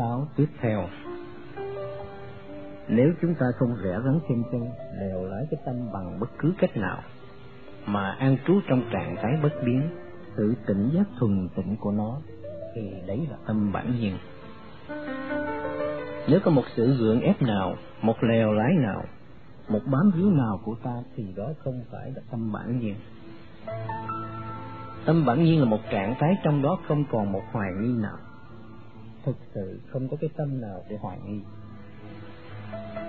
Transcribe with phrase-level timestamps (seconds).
[0.00, 0.88] Băng tiếp theo
[2.88, 4.68] Nếu chúng ta không rẽ rắn thêm chân,
[5.00, 7.02] đều lái cái tâm bằng bất cứ cách nào,
[7.86, 9.82] mà an trú trong trạng thái bất biến,
[10.36, 12.16] sự tỉnh giác thuần tịnh của nó,
[12.74, 14.18] thì đấy là tâm bản nhiên.
[16.28, 19.04] Nếu có một sự gượng ép nào, một lèo lái nào,
[19.68, 22.94] một bám víu nào của ta thì đó không phải là tâm bản nhiên.
[25.06, 28.16] Tâm bản nhiên là một trạng thái trong đó không còn một hoài nghi nào.
[29.24, 31.40] Thực sự không có cái tâm nào để hoài nghi.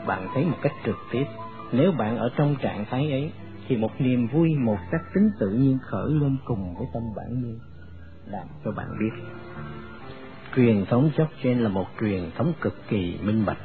[0.07, 1.25] Bạn thấy một cách trực tiếp,
[1.71, 3.31] nếu bạn ở trong trạng thái ấy,
[3.67, 7.41] thì một niềm vui, một cách tính tự nhiên khởi lên cùng với tâm bản
[7.41, 7.59] nhiên,
[8.25, 9.23] làm cho bạn biết.
[10.55, 13.57] Truyền thống blockchain là một truyền thống cực kỳ minh bạch,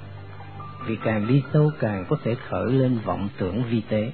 [0.86, 4.12] vì càng đi sâu càng có thể khởi lên vọng tưởng vi tế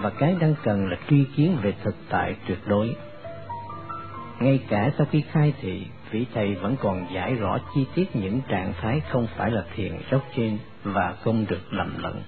[0.00, 2.96] và cái đang cần là tri kiến về thực tại tuyệt đối.
[4.40, 8.40] Ngay cả sau khi khai thị, vị thầy vẫn còn giải rõ chi tiết những
[8.48, 12.22] trạng thái không phải là thiền dốc trên và không được lầm lẫn.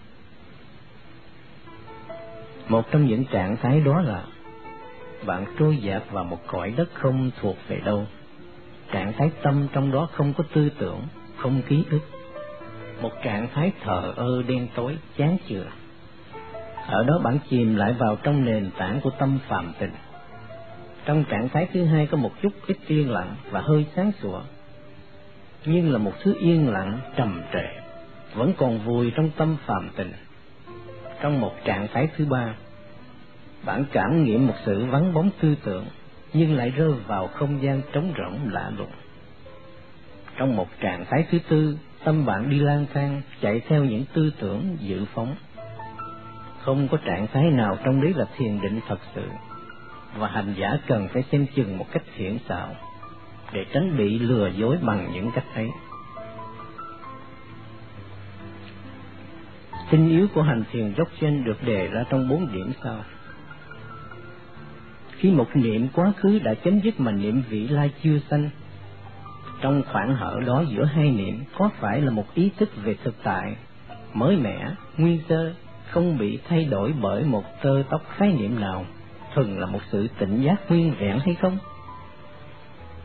[2.69, 4.25] Một trong những trạng thái đó là
[5.27, 8.07] bạn trôi dạt vào một cõi đất không thuộc về đâu.
[8.93, 11.01] Trạng thái tâm trong đó không có tư tưởng,
[11.37, 12.01] không ký ức.
[13.03, 15.67] Một trạng thái thờ ơ đen tối, chán chường
[16.87, 19.93] ở đó bạn chìm lại vào trong nền tảng của tâm phạm tình.
[21.05, 24.43] Trong trạng thái thứ hai có một chút ít yên lặng và hơi sáng sủa,
[25.67, 27.81] nhưng là một thứ yên lặng trầm trệ,
[28.35, 30.13] vẫn còn vùi trong tâm phạm tình.
[31.21, 32.55] Trong một trạng thái thứ ba,
[33.65, 35.85] bạn cảm nghiệm một sự vắng bóng tư tưởng,
[36.33, 38.93] nhưng lại rơi vào không gian trống rỗng lạ lùng.
[40.37, 44.33] Trong một trạng thái thứ tư, tâm bạn đi lang thang, chạy theo những tư
[44.39, 45.37] tưởng dự phóng,
[46.61, 49.23] không có trạng thái nào trong đấy là thiền định thật sự,
[50.19, 52.77] và hành giả cần phải xem chừng một cách thiện xảo,
[53.53, 55.71] để tránh bị lừa dối bằng những cách ấy.
[59.91, 63.05] Tinh yếu của hành thiền dốc trên được đề ra trong bốn điểm sau.
[65.11, 68.51] Khi một niệm quá khứ đã chấm dứt mà niệm vị lai chưa sanh,
[69.61, 73.15] trong khoảng hở đó giữa hai niệm có phải là một ý thức về thực
[73.23, 73.57] tại,
[74.13, 75.55] mới mẻ, nguyên sơ,
[75.91, 78.87] không bị thay đổi bởi một tơ tóc khái niệm nào,
[79.35, 81.59] thuần là một sự tỉnh giác nguyên vẹn hay không?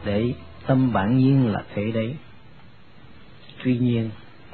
[0.05, 0.33] Để
[0.67, 2.15] tâm bản nhiên là thế đấy.
[3.63, 4.09] Tuy nhiên,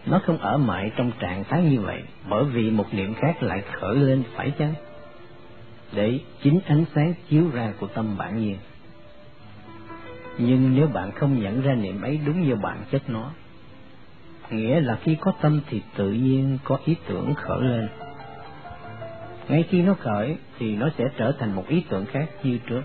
[0.06, 3.64] nó không ở mãi trong trạng thái như vậy, bởi vì một niệm khác lại
[3.72, 4.74] khởi lên phải chăng?
[5.94, 8.58] Để chính ánh sáng chiếu ra của tâm bản nhiên.
[10.38, 13.32] Nhưng nếu bạn không nhận ra niệm ấy đúng như bản chất nó,
[14.50, 17.88] nghĩa là khi có tâm thì tự nhiên có ý tưởng khởi lên
[19.48, 22.82] ngay khi nó khởi thì nó sẽ trở thành một ý tưởng khác như trước.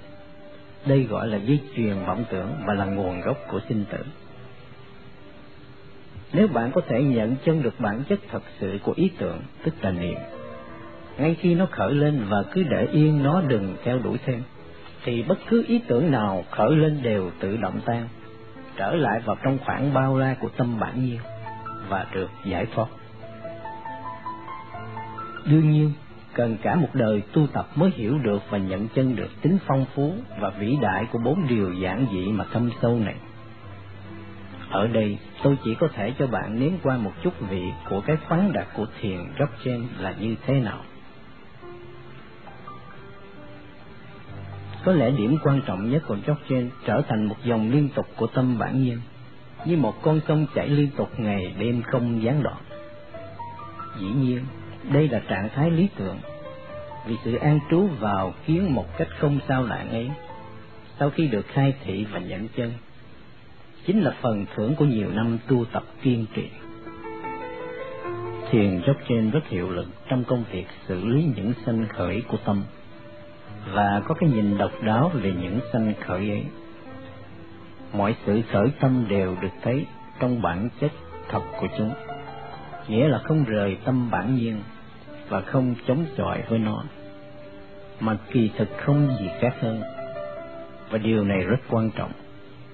[0.87, 3.99] Đây gọi là dây chuyền vọng tưởng và là nguồn gốc của sinh tử.
[6.33, 9.75] Nếu bạn có thể nhận chân được bản chất thật sự của ý tưởng, tức
[9.81, 10.19] là niệm,
[11.19, 14.43] ngay khi nó khởi lên và cứ để yên nó đừng theo đuổi thêm,
[15.05, 18.09] thì bất cứ ý tưởng nào khởi lên đều tự động tan,
[18.77, 21.19] trở lại vào trong khoảng bao la của tâm bản nhiên
[21.89, 22.87] và được giải thoát.
[25.45, 25.93] Đương nhiên,
[26.35, 29.87] cần cả một đời tu tập mới hiểu được và nhận chân được tính phong
[29.95, 33.17] phú và vĩ đại của bốn điều giản dị mà thâm sâu này.
[34.71, 38.17] Ở đây, tôi chỉ có thể cho bạn nếm qua một chút vị của cái
[38.29, 40.79] khoáng đạt của thiền Dzogchen là như thế nào.
[44.85, 48.27] Có lẽ điểm quan trọng nhất của Dzogchen trở thành một dòng liên tục của
[48.27, 49.01] tâm bản nhiên,
[49.65, 52.57] như một con sông chảy liên tục ngày đêm không gián đoạn.
[54.01, 54.45] Dĩ nhiên,
[54.93, 56.19] đây là trạng thái lý tưởng,
[57.07, 60.11] vì sự an trú vào kiến một cách không sao lãng ấy,
[60.99, 62.73] sau khi được khai thị và nhận chân,
[63.87, 66.49] chính là phần thưởng của nhiều năm tu tập kiên trì.
[68.51, 72.39] Thiền dốc trên rất hiệu lực trong công việc xử lý những sanh khởi của
[72.45, 72.63] tâm,
[73.73, 76.45] và có cái nhìn độc đáo về những sanh khởi ấy.
[77.93, 79.87] Mọi sự khởi tâm đều được thấy
[80.21, 80.93] trong bản chất
[81.29, 81.95] thật của chúng.
[82.89, 84.63] Nghĩa là không rời tâm bản nhiên
[85.31, 86.85] và không chống chọi với nó,
[88.01, 89.83] mà kỳ thực không gì khác hơn.
[90.91, 92.13] Và điều này rất quan trọng,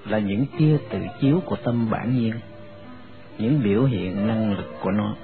[0.05, 2.35] là những tia tự chiếu của tâm bản nhiên,
[3.39, 5.17] những biểu hiện năng lực của nó.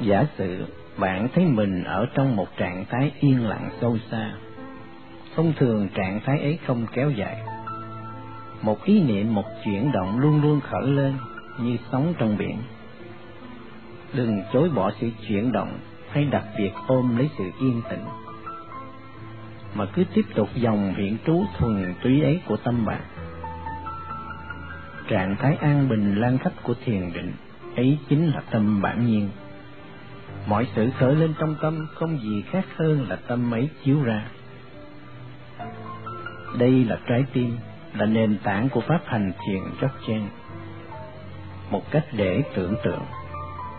[0.00, 0.64] Giả sử
[0.96, 4.32] bạn thấy mình ở trong một trạng thái yên lặng sâu xa,
[5.36, 7.36] thông thường trạng thái ấy không kéo dài.
[8.62, 11.14] Một ý niệm, một chuyển động luôn luôn khởi lên
[11.60, 12.58] như sóng trong biển.
[14.12, 15.78] Đừng chối bỏ sự chuyển động
[16.10, 18.04] hay đặc biệt ôm lấy sự yên tĩnh,
[19.74, 23.00] mà cứ tiếp tục dòng hiện trú thuần túy ấy của tâm bạn,
[25.08, 27.32] trạng thái an bình lan khắp của thiền định,
[27.76, 29.30] ấy chính là tâm bản nhiên.
[30.46, 34.28] Mọi sự khởi lên trong tâm không gì khác hơn là tâm ấy chiếu ra.
[36.58, 37.56] Đây là trái tim,
[37.94, 40.22] là nền tảng của pháp hành thiền Dzogchen.
[41.70, 43.02] Một cách để tưởng tượng,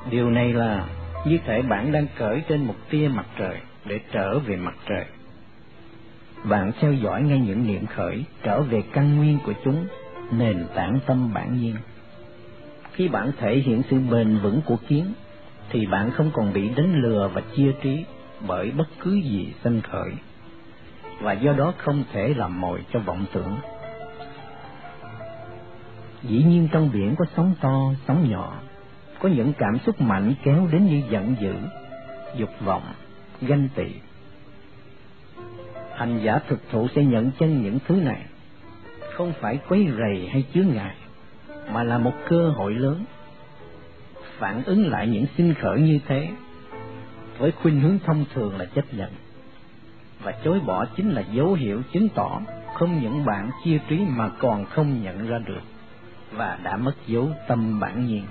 [0.10, 0.86] điều này là
[1.26, 5.06] như thể bạn đang cởi trên một tia mặt trời để trở về mặt trời.
[6.44, 9.88] Bạn theo dõi ngay những niệm khởi trở về căn nguyên của chúng,
[10.32, 11.76] nền tảng tâm bản nhiên.
[12.92, 15.14] Khi bạn thể hiện sự bền vững của kiến,
[15.70, 18.06] thì bạn không còn bị đánh lừa và chia trí
[18.48, 20.12] bởi bất cứ gì sinh khởi,
[21.22, 23.58] và do đó không thể làm mồi cho vọng tưởng.
[26.24, 28.54] Dĩ nhiên trong biển có sóng to, sóng nhỏ,
[29.20, 31.54] có những cảm xúc mạnh kéo đến như giận dữ,
[32.36, 32.84] dục vọng,
[33.42, 33.86] ganh tị.
[35.96, 38.26] Hành giả thực thụ sẽ nhận chân những thứ này,
[39.14, 40.96] không phải quấy rầy hay chứa ngại,
[41.72, 43.06] mà là một cơ hội lớn.
[44.38, 46.30] Phản ứng lại những sinh khởi như thế,
[47.38, 49.10] với khuynh hướng thông thường là chấp nhận,
[50.24, 52.42] và chối bỏ chính là dấu hiệu chứng tỏ
[52.74, 55.62] không những bạn chia trí mà còn không nhận ra được
[56.32, 58.24] và đã mất dấu tâm bản nhiên.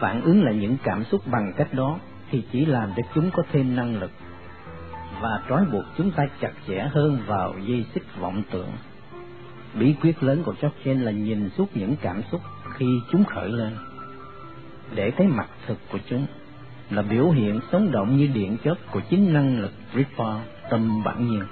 [0.00, 1.98] Phản ứng lại những cảm xúc bằng cách đó
[2.30, 4.10] thì chỉ làm cho chúng có thêm năng lực
[5.20, 8.70] và trói buộc chúng ta chặt chẽ hơn vào dây xích vọng tưởng.
[9.74, 12.40] Bí quyết lớn của Jochen là nhìn suốt những cảm xúc
[12.74, 13.76] khi chúng khởi lên,
[14.94, 16.26] để thấy mặt thực của chúng
[16.90, 20.40] là biểu hiện sống động như điện chớp của chính năng lực Ripple
[20.70, 21.42] tâm bản nhiên.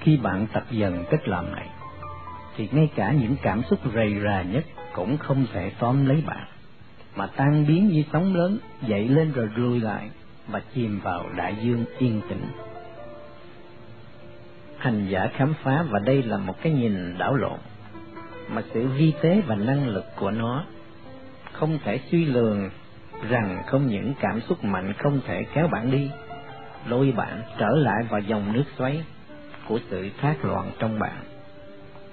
[0.00, 1.68] Khi bạn tập dần cách làm này,
[2.56, 4.64] thì ngay cả những cảm xúc rầy rà nhất
[4.94, 6.46] cũng không thể tóm lấy bạn,
[7.16, 10.10] mà tan biến như sóng lớn dậy lên rồi lùi lại
[10.48, 12.44] và chìm vào đại dương yên tĩnh.
[14.78, 17.58] Hành giả khám phá và đây là một cái nhìn đảo lộn,
[18.48, 20.64] mà sự vi tế và năng lực của nó
[21.52, 22.70] không thể suy lường
[23.28, 26.10] rằng không những cảm xúc mạnh không thể kéo bạn đi,
[26.86, 29.04] lôi bạn trở lại vào dòng nước xoáy
[29.68, 31.33] của sự thác loạn trong bạn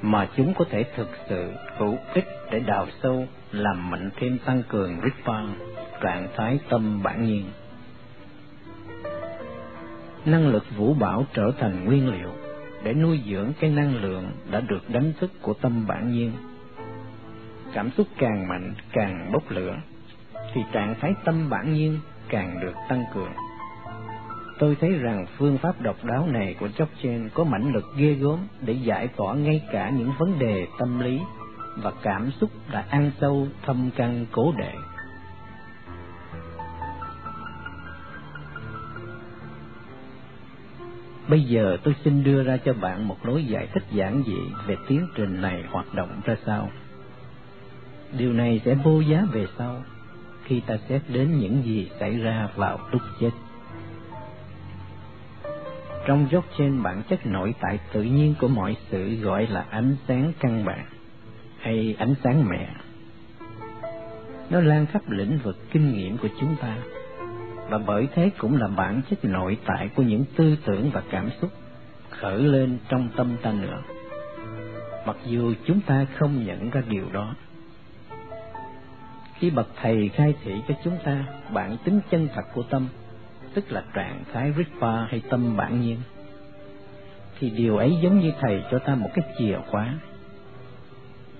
[0.02, 4.64] mà chúng có thể thực sự hữu ích để đào sâu, làm mạnh thêm tăng
[4.70, 5.42] cường Ripa,
[6.02, 7.46] trạng thái tâm bản nhiên.
[10.26, 12.32] Năng lực vũ bảo trở thành nguyên liệu
[12.84, 16.32] để nuôi dưỡng cái năng lượng đã được đánh thức của tâm bản nhiên.
[17.74, 19.78] Cảm xúc càng mạnh, càng bốc lửa,
[20.54, 22.00] thì trạng thái tâm bản nhiên
[22.30, 23.32] càng được tăng cường.
[24.62, 28.40] Tôi thấy rằng phương pháp độc đáo này của Jochen có mãnh lực ghê gớm
[28.62, 31.20] để giải tỏa ngay cả những vấn đề tâm lý
[31.78, 34.74] và cảm xúc đã ăn sâu thâm căn cố đệ.
[41.28, 44.76] Bây giờ tôi xin đưa ra cho bạn một lối giải thích giản dị về
[44.88, 46.70] tiến trình này hoạt động ra sao.
[48.18, 49.84] Điều này sẽ vô giá về sau
[50.44, 53.32] khi ta xét đến những gì xảy ra vào lúc chết.
[56.06, 59.96] Trong dốc trên bản chất nội tại tự nhiên của mọi sự gọi là ánh
[60.08, 60.86] sáng căn bản
[61.60, 62.70] hay ánh sáng mẹ.
[64.50, 66.78] Nó lan khắp lĩnh vực kinh nghiệm của chúng ta
[67.70, 71.30] và bởi thế cũng là bản chất nội tại của những tư tưởng và cảm
[71.42, 71.52] xúc
[72.10, 73.82] khởi lên trong tâm ta nữa.
[75.06, 77.36] Mặc dù chúng ta không nhận ra điều đó.
[79.40, 82.88] Khi bậc thầy khai thị cho chúng ta bản tính chân thật của tâm,
[83.54, 85.98] tức là trạng thái Rigpa hay tâm bản nhiên,
[87.40, 89.94] thì điều ấy giống như thầy cho ta một cái chìa khóa.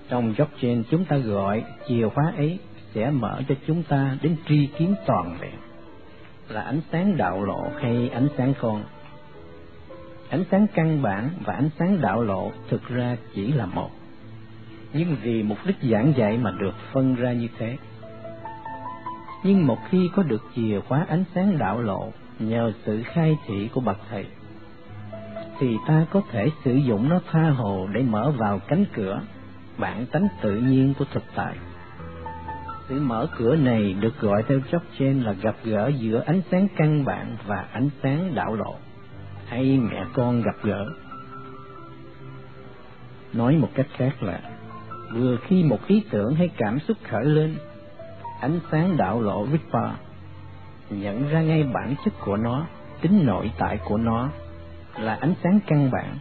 [0.08, 2.58] Trong blockchain chúng ta gọi chìa khóa ấy
[2.94, 5.54] sẽ mở cho chúng ta đến tri kiến toàn vẹn,
[6.48, 8.84] là ánh sáng đạo lộ hay ánh sáng con.
[10.28, 13.90] Ánh sáng căn bản và ánh sáng đạo lộ thực ra chỉ là một,
[14.92, 17.76] nhưng vì mục đích giảng dạy mà được phân ra như thế
[19.42, 23.68] nhưng một khi có được chìa khóa ánh sáng đạo lộ nhờ sự khai thị
[23.74, 24.26] của bậc thầy,
[25.58, 29.20] thì ta có thể sử dụng nó tha hồ để mở vào cánh cửa,
[29.78, 31.56] bản tánh tự nhiên của thực tại.
[32.88, 34.60] Sự mở cửa này được gọi theo
[34.98, 38.74] trên là gặp gỡ giữa ánh sáng căn bản và ánh sáng đạo lộ.
[39.46, 40.86] Hay mẹ con gặp gỡ.
[43.32, 44.40] Nói một cách khác là,
[45.12, 47.56] vừa khi một ý tưởng hay cảm xúc khởi lên
[48.42, 49.94] ánh sáng đạo lộ Vipa
[50.90, 52.66] nhận ra ngay bản chất của nó,
[53.00, 54.28] tính nội tại của nó
[54.98, 56.18] là ánh sáng căn bản.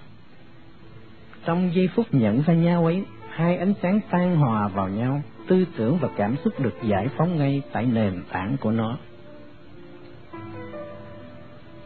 [1.46, 5.66] Trong giây phút nhận ra nhau ấy, hai ánh sáng tan hòa vào nhau, tư
[5.78, 8.98] tưởng và cảm xúc được giải phóng ngay tại nền tảng của nó.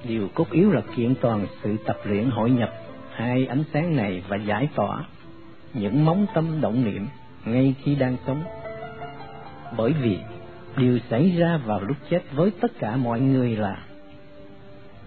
[0.04, 2.70] Điều cốt yếu là kiện toàn sự tập luyện hội nhập
[3.12, 5.04] hai ánh sáng này và giải tỏa
[5.74, 7.08] những móng tâm động niệm
[7.46, 8.44] ngay khi đang sống.
[9.78, 10.20] Bởi vì
[10.78, 13.78] điều xảy ra vào lúc chết với tất cả mọi người là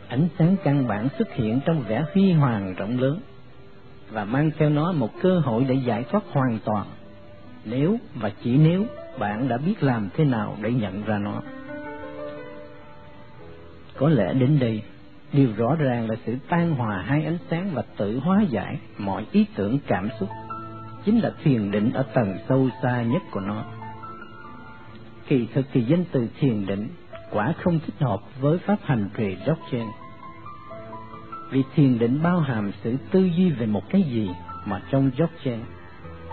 [0.09, 3.21] ánh sáng căn bản xuất hiện trong vẻ huy hoàng rộng lớn
[4.11, 6.87] và mang theo nó một cơ hội để giải thoát hoàn toàn.
[7.65, 8.85] Nếu và chỉ nếu
[9.19, 11.43] bạn đã biết làm thế nào để nhận ra nó.
[13.97, 14.83] Có lẽ đến đây,
[15.33, 19.27] điều rõ ràng là sự tan hòa hai ánh sáng và tự hóa giải mọi
[19.33, 20.29] ý tưởng cảm xúc
[21.05, 23.65] chính là thiền định ở tầng sâu xa nhất của nó
[25.29, 26.89] kỳ thực thì danh từ thiền định
[27.31, 29.87] quả không thích hợp với pháp hành trì Dzogchen.
[31.51, 34.31] Vì thiền định bao hàm sự tư duy về một cái gì
[34.65, 35.59] mà trong Dzogchen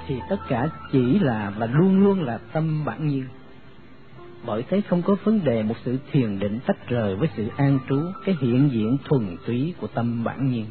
[0.07, 3.25] thì tất cả chỉ là và luôn luôn là tâm bản nhiên.
[4.45, 7.79] Bởi thế không có vấn đề một sự thiền định tách rời với sự an
[7.89, 10.65] trú, cái hiện diện thuần túy của tâm bản nhiên.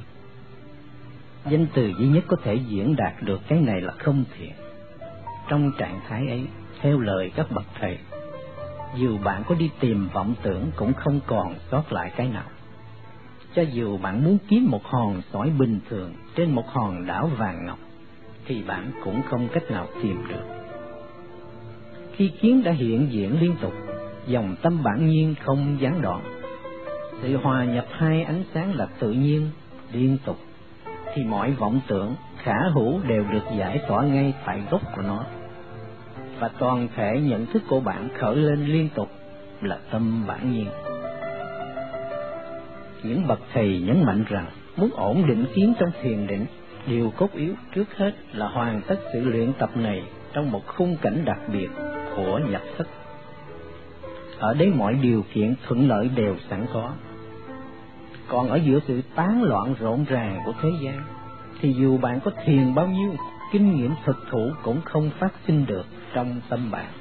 [1.51, 4.53] Danh từ duy nhất có thể diễn đạt được cái này là không thiện.
[5.49, 6.47] Trong trạng thái ấy,
[6.81, 7.99] theo lời các bậc thầy,
[8.97, 12.45] dù bạn có đi tìm vọng tưởng cũng không còn sót lại cái nào.
[13.55, 17.67] Cho dù bạn muốn kiếm một hòn sỏi bình thường trên một hòn đảo vàng
[17.67, 17.79] ngọc,
[18.47, 20.45] thì bạn cũng không cách nào tìm được.
[22.13, 23.73] Khi kiến đã hiện diện liên tục,
[24.27, 26.23] dòng tâm bản nhiên không gián đoạn.
[27.23, 29.51] Sự hòa nhập hai ánh sáng là tự nhiên,
[29.93, 30.39] liên tục,
[31.15, 35.25] thì mọi vọng tưởng, khả hữu đều được giải tỏa ngay tại gốc của nó
[36.39, 39.09] và toàn thể nhận thức của bạn khởi lên liên tục
[39.61, 40.67] là tâm bản nhiên.
[43.03, 46.47] Những bậc thầy nhấn mạnh rằng muốn ổn định kiến trong thiền định,
[46.87, 50.97] điều cốt yếu trước hết là hoàn tất sự luyện tập này trong một khung
[50.97, 51.69] cảnh đặc biệt
[52.17, 52.89] của nhập thức.
[54.39, 56.93] Ở đây mọi điều kiện thuận lợi đều sẵn có.
[58.29, 61.03] Còn ở giữa sự tán loạn rộn ràng của thế gian,
[61.61, 63.13] thì dù bạn có thiền bao nhiêu,
[63.53, 66.93] kinh nghiệm thực thụ cũng không phát sinh được trong tâm bạn.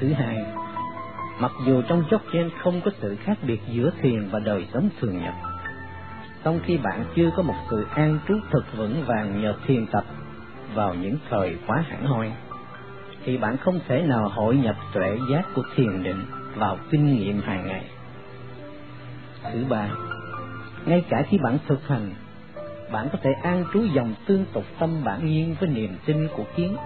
[0.00, 0.44] Thứ hai,
[1.38, 4.88] mặc dù trong chốc trên không có sự khác biệt giữa thiền và đời sống
[5.00, 5.34] thường nhật,
[6.44, 10.04] song khi bạn chưa có một sự an trú thực vững vàng nhờ thiền tập
[10.74, 12.32] vào những thời quá hẳn hoi,
[13.24, 16.24] thì bạn không thể nào hội nhập tuệ giác của thiền định
[16.56, 17.84] vào kinh nghiệm hàng ngày.
[19.52, 19.88] Thứ ba,
[20.86, 22.14] ngay cả khi bạn thực hành
[22.92, 26.44] bạn có thể an trú dòng tương tục tâm bản nhiên với niềm tin của
[26.56, 26.76] kiến.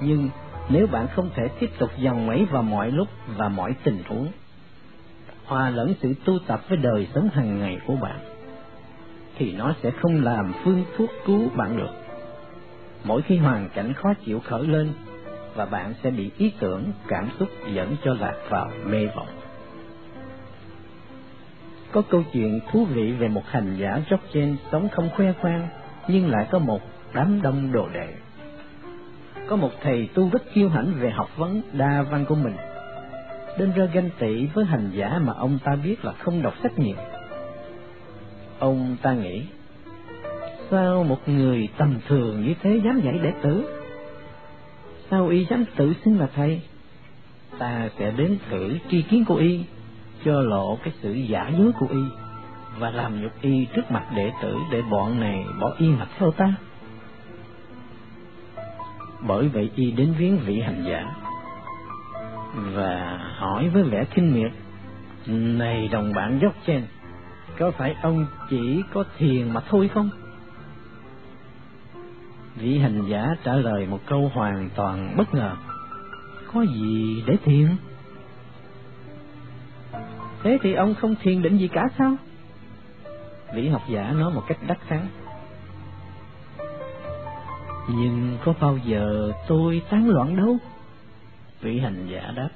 [0.00, 0.28] Nhưng
[0.68, 4.28] nếu bạn không thể tiếp tục dòng ấy vào mọi lúc và mọi tình huống,
[5.44, 8.18] hòa lẫn sự tu tập với đời sống hàng ngày của bạn,
[9.36, 11.92] thì nó sẽ không làm phương thuốc cứu bạn được.
[13.04, 14.92] Mỗi khi hoàn cảnh khó chịu khởi lên,
[15.54, 19.40] và bạn sẽ bị ý tưởng, cảm xúc dẫn cho lạc vào mê vọng
[21.92, 24.00] có câu chuyện thú vị về một hành giả
[24.32, 25.68] trên sống không khoe khoang
[26.08, 26.80] nhưng lại có một
[27.14, 28.14] đám đông đồ đệ.
[29.50, 32.56] Có một thầy tu rất kiêu hãnh về học vấn đa văn của mình,
[33.58, 36.78] đến ra ganh tị với hành giả mà ông ta biết là không đọc sách
[36.78, 36.96] nhiều.
[38.58, 39.42] Ông ta nghĩ,
[40.70, 43.64] sao một người tầm thường như thế dám dạy đệ tử?
[45.10, 46.60] Sao y dám tự xưng là thầy?
[47.58, 49.64] Ta sẽ đến thử tri kiến của y
[50.24, 52.02] cho lộ cái sự giả dối của y
[52.78, 56.30] và làm nhục y trước mặt đệ tử để bọn này bỏ y mặt theo
[56.30, 56.54] ta.
[59.26, 61.14] Bởi vậy y đến viếng vị hành giả
[62.54, 64.52] và hỏi với vẻ kinh miệt:
[65.26, 66.86] "Này đồng bạn dốc chen
[67.58, 70.10] có phải ông chỉ có thiền mà thôi không?"
[72.56, 75.56] Vị hành giả trả lời một câu hoàn toàn bất ngờ:
[76.52, 77.68] "Có gì để thiền?"
[80.42, 82.16] Thế thì ông không thiền định gì cả sao?
[83.54, 85.06] Vị học giả nói một cách đắc thắng.
[87.94, 90.56] Nhưng có bao giờ tôi tán loạn đâu?
[91.60, 92.48] Vị hành giả đáp.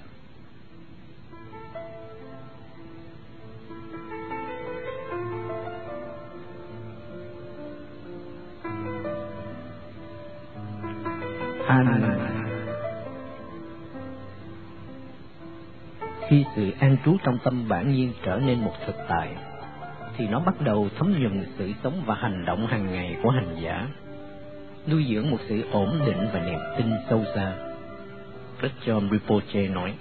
[11.67, 12.19] Anh
[16.29, 19.37] Khi sự an trú trong tâm bản nhiên trở nên một thực tại,
[20.17, 23.57] thì nó bắt đầu thấm nhuần sự sống và hành động hàng ngày của hành
[23.61, 23.89] giả,
[24.89, 27.53] nuôi dưỡng một sự ổn định và niềm tin sâu xa.
[28.63, 29.95] Richard John Rinpoche nói,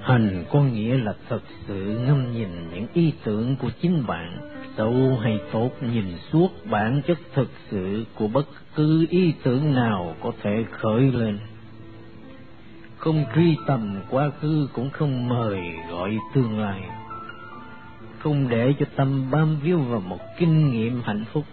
[0.00, 5.18] Hành có nghĩa là thật sự ngâm nhìn những ý tưởng của chính bạn, xấu
[5.22, 10.32] hay tốt nhìn suốt bản chất thực sự của bất cứ ý tưởng nào có
[10.42, 11.38] thể khởi lên
[12.96, 15.60] không truy tầm quá khứ cũng không mời
[15.90, 16.82] gọi tương lai
[18.18, 21.44] không để cho tâm bám víu vào một kinh nghiệm hạnh phúc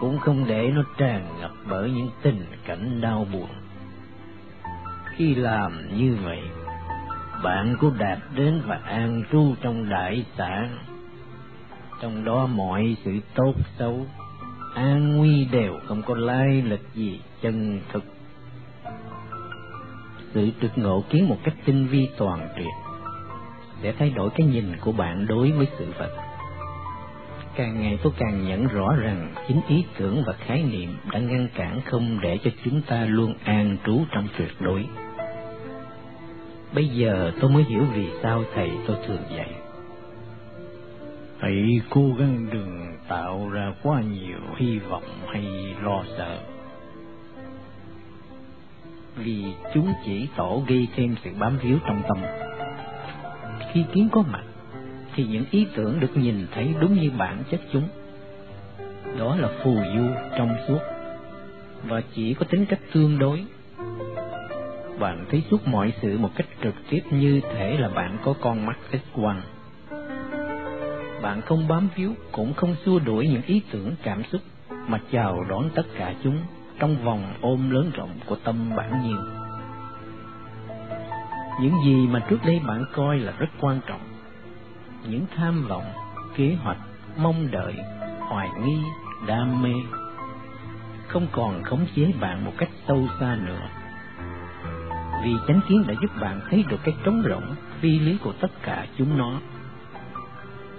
[0.00, 3.48] cũng không để nó tràn ngập bởi những tình cảnh đau buồn.
[5.04, 6.40] Khi làm như vậy,
[7.42, 10.68] bạn có đạt đến và an trú trong đại xã,
[12.00, 14.06] trong đó mọi sự tốt xấu,
[14.74, 18.04] an nguy đều không có lai lịch gì chân thực.
[20.34, 22.90] Sự trực ngộ kiến một cách tinh vi toàn triệt
[23.82, 26.29] sẽ thay đổi cái nhìn của bạn đối với sự vật
[27.60, 31.48] càng ngày tôi càng nhận rõ rằng chính ý tưởng và khái niệm đã ngăn
[31.54, 34.86] cản không để cho chúng ta luôn an trú trong tuyệt đối.
[36.74, 39.50] Bây giờ tôi mới hiểu vì sao thầy tôi thường dạy.
[41.38, 46.38] Hãy cố gắng đừng tạo ra quá nhiều hy vọng hay lo sợ.
[49.16, 52.18] Vì chúng chỉ tổ gây thêm sự bám víu trong tâm.
[53.72, 54.44] Khi kiến có mặt,
[55.14, 57.88] thì những ý tưởng được nhìn thấy đúng như bản chất chúng.
[59.18, 60.06] Đó là phù du
[60.38, 60.78] trong suốt
[61.84, 63.44] và chỉ có tính cách tương đối.
[64.98, 68.66] Bạn thấy suốt mọi sự một cách trực tiếp như thể là bạn có con
[68.66, 69.40] mắt X-quang.
[71.22, 74.40] Bạn không bám víu, cũng không xua đuổi những ý tưởng cảm xúc
[74.86, 76.38] mà chào đón tất cả chúng
[76.78, 79.18] trong vòng ôm lớn rộng của tâm bản nhiên.
[81.60, 84.00] Những gì mà trước đây bạn coi là rất quan trọng
[85.08, 85.84] những tham vọng,
[86.36, 86.78] kế hoạch,
[87.16, 87.74] mong đợi,
[88.18, 88.78] hoài nghi,
[89.26, 89.72] đam mê
[91.08, 93.68] không còn khống chế bạn một cách sâu xa nữa.
[95.24, 98.50] Vì chánh kiến đã giúp bạn thấy được cái trống rỗng, phi lý của tất
[98.62, 99.32] cả chúng nó.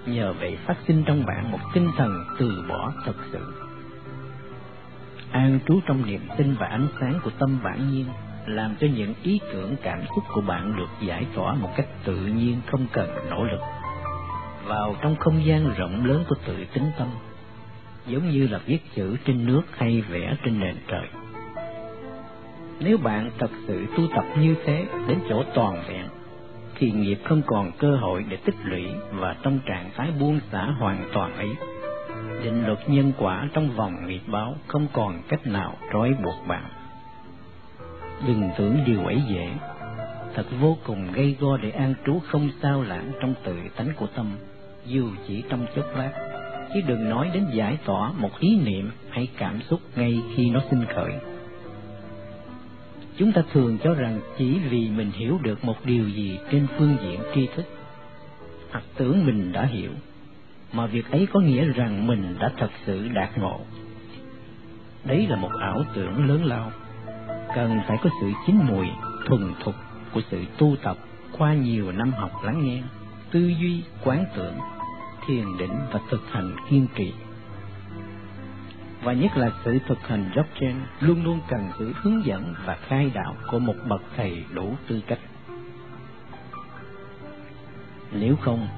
[0.06, 3.54] Nhờ vậy phát sinh trong bạn một tinh thần từ bỏ thật sự.
[5.30, 8.06] An trú trong niềm tin và ánh sáng của tâm bản nhiên
[8.46, 12.16] làm cho những ý tưởng cảm xúc của bạn được giải tỏa một cách tự
[12.16, 13.60] nhiên không cần nỗ lực
[14.66, 17.08] vào trong không gian rộng lớn của tự tính tâm,
[18.06, 21.08] giống như là viết chữ trên nước hay vẽ trên nền trời.
[22.80, 26.06] Nếu bạn thật sự tu tập như thế đến chỗ toàn vẹn,
[26.78, 30.64] thì nghiệp không còn cơ hội để tích lũy và trong trạng thái buông xả
[30.64, 31.50] hoàn toàn ấy.
[32.44, 36.64] Định luật nhân quả trong vòng nghiệp báo không còn cách nào trói buộc bạn.
[38.26, 39.50] Đừng tưởng điều ấy dễ,
[40.34, 44.06] thật vô cùng gây go để an trú không sao lãng trong tự tánh của
[44.06, 44.36] tâm
[44.86, 46.12] dù chỉ trong chốc lát,
[46.74, 50.60] chứ đừng nói đến giải tỏa một ý niệm hay cảm xúc ngay khi nó
[50.70, 51.12] sinh khởi.
[53.16, 56.96] Chúng ta thường cho rằng chỉ vì mình hiểu được một điều gì trên phương
[57.02, 57.64] diện tri thức,
[58.70, 59.90] hoặc tưởng mình đã hiểu,
[60.72, 63.60] mà việc ấy có nghĩa rằng mình đã thật sự đạt ngộ.
[65.04, 66.72] Đấy là một ảo tưởng lớn lao,
[67.54, 68.86] cần phải có sự chín mùi,
[69.26, 69.74] thuần thục
[70.12, 70.96] của sự tu tập
[71.38, 72.82] qua nhiều năm học lắng nghe
[73.32, 74.54] tư duy, quán tưởng,
[75.26, 77.12] thiền định và thực hành kiên trì.
[79.02, 83.10] Và nhất là sự thực hành trên luôn luôn cần sự hướng dẫn và khai
[83.14, 85.18] đạo của một bậc thầy đủ tư cách.
[88.12, 88.68] Nếu không,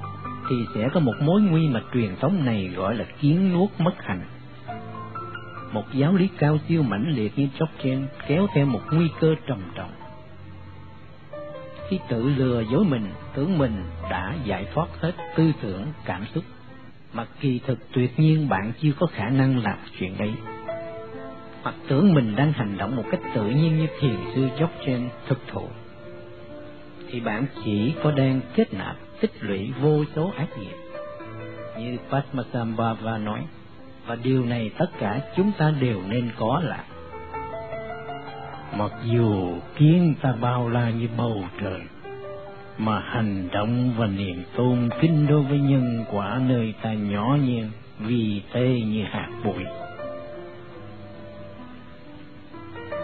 [0.49, 4.03] thì sẽ có một mối nguy mà truyền thống này gọi là kiến nuốt mất
[4.03, 4.21] hành.
[5.71, 7.47] Một giáo lý cao siêu mãnh liệt như
[7.83, 9.91] trên kéo theo một nguy cơ trầm trọng
[11.89, 16.43] khi tự lừa dối mình, tưởng mình đã giải thoát hết tư tưởng, cảm xúc.
[17.13, 20.33] Mà kỳ thực tuyệt nhiên bạn chưa có khả năng làm chuyện đấy
[21.65, 25.09] hoặc tưởng mình đang hành động một cách tự nhiên như thiền sư dốc trên
[25.27, 25.67] thực thụ,
[27.07, 30.75] thì bạn chỉ có đang kết nạp tích lũy vô số ác nghiệp.
[31.79, 33.41] Như Padmasambhava nói,
[34.05, 36.83] và điều này tất cả chúng ta đều nên có là
[38.77, 41.81] Mặc dù kiến ta bao la như bầu trời,
[42.77, 47.69] mà hành động và niềm tôn kính đối với nhân quả nơi ta nhỏ nhen,
[47.99, 49.63] vì tê như hạt bụi.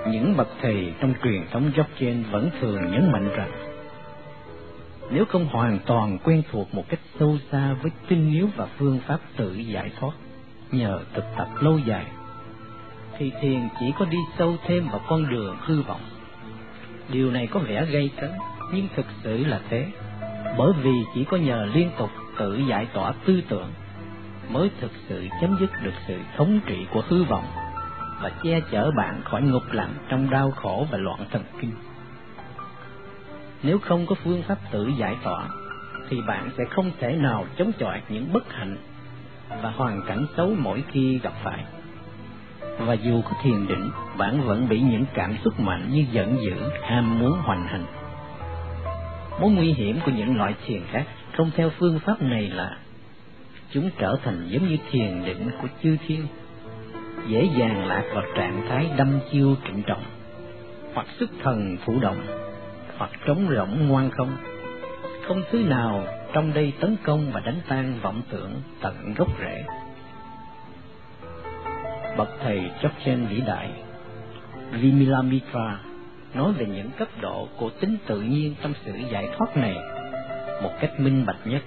[0.07, 3.51] Những bậc thầy trong truyền thống dốc trên vẫn thường nhấn mạnh rằng,
[5.12, 8.99] nếu không hoàn toàn quen thuộc một cách sâu xa với tinh yếu và phương
[9.07, 10.13] pháp tự giải thoát,
[10.71, 12.05] nhờ thực tập lâu dài
[13.21, 16.01] thì thiền chỉ có đi sâu thêm vào con đường hư vọng.
[17.10, 18.31] Điều này có vẻ gây cấn,
[18.73, 19.88] nhưng thực sự là thế,
[20.57, 23.71] bởi vì chỉ có nhờ liên tục tự giải tỏa tư tưởng
[24.49, 27.45] mới thực sự chấm dứt được sự thống trị của hư vọng
[28.21, 31.71] và che chở bạn khỏi ngục lặng trong đau khổ và loạn thần kinh.
[33.63, 35.49] Nếu không có phương pháp tự giải tỏa,
[36.10, 38.77] thì bạn sẽ không thể nào chống chọi những bất hạnh
[39.62, 41.65] và hoàn cảnh xấu mỗi khi gặp phải
[42.86, 46.56] và dù có thiền định, bạn vẫn bị những cảm xúc mạnh như giận dữ,
[46.82, 47.86] ham muốn hoành hành.
[49.41, 51.04] Mối nguy hiểm của những loại thiền khác
[51.38, 52.78] không theo phương pháp này là
[53.72, 56.28] chúng trở thành giống như thiền định của chư thiên,
[57.28, 60.04] dễ dàng lạc vào trạng thái đâm chiêu trịnh trọng,
[60.94, 62.22] hoặc sức thần thủ động,
[62.98, 64.38] hoặc trống rỗng ngoan không.
[65.28, 69.63] Không thứ nào trong đây tấn công và đánh tan vọng tưởng tận gốc rễ.
[72.17, 73.69] Bậc thầy Chokchen vĩ đại
[74.71, 75.80] Vimalamitra
[76.34, 79.76] nói về những cấp độ của tính tự nhiên trong sự giải thoát này
[80.63, 81.62] một cách minh bạch nhất.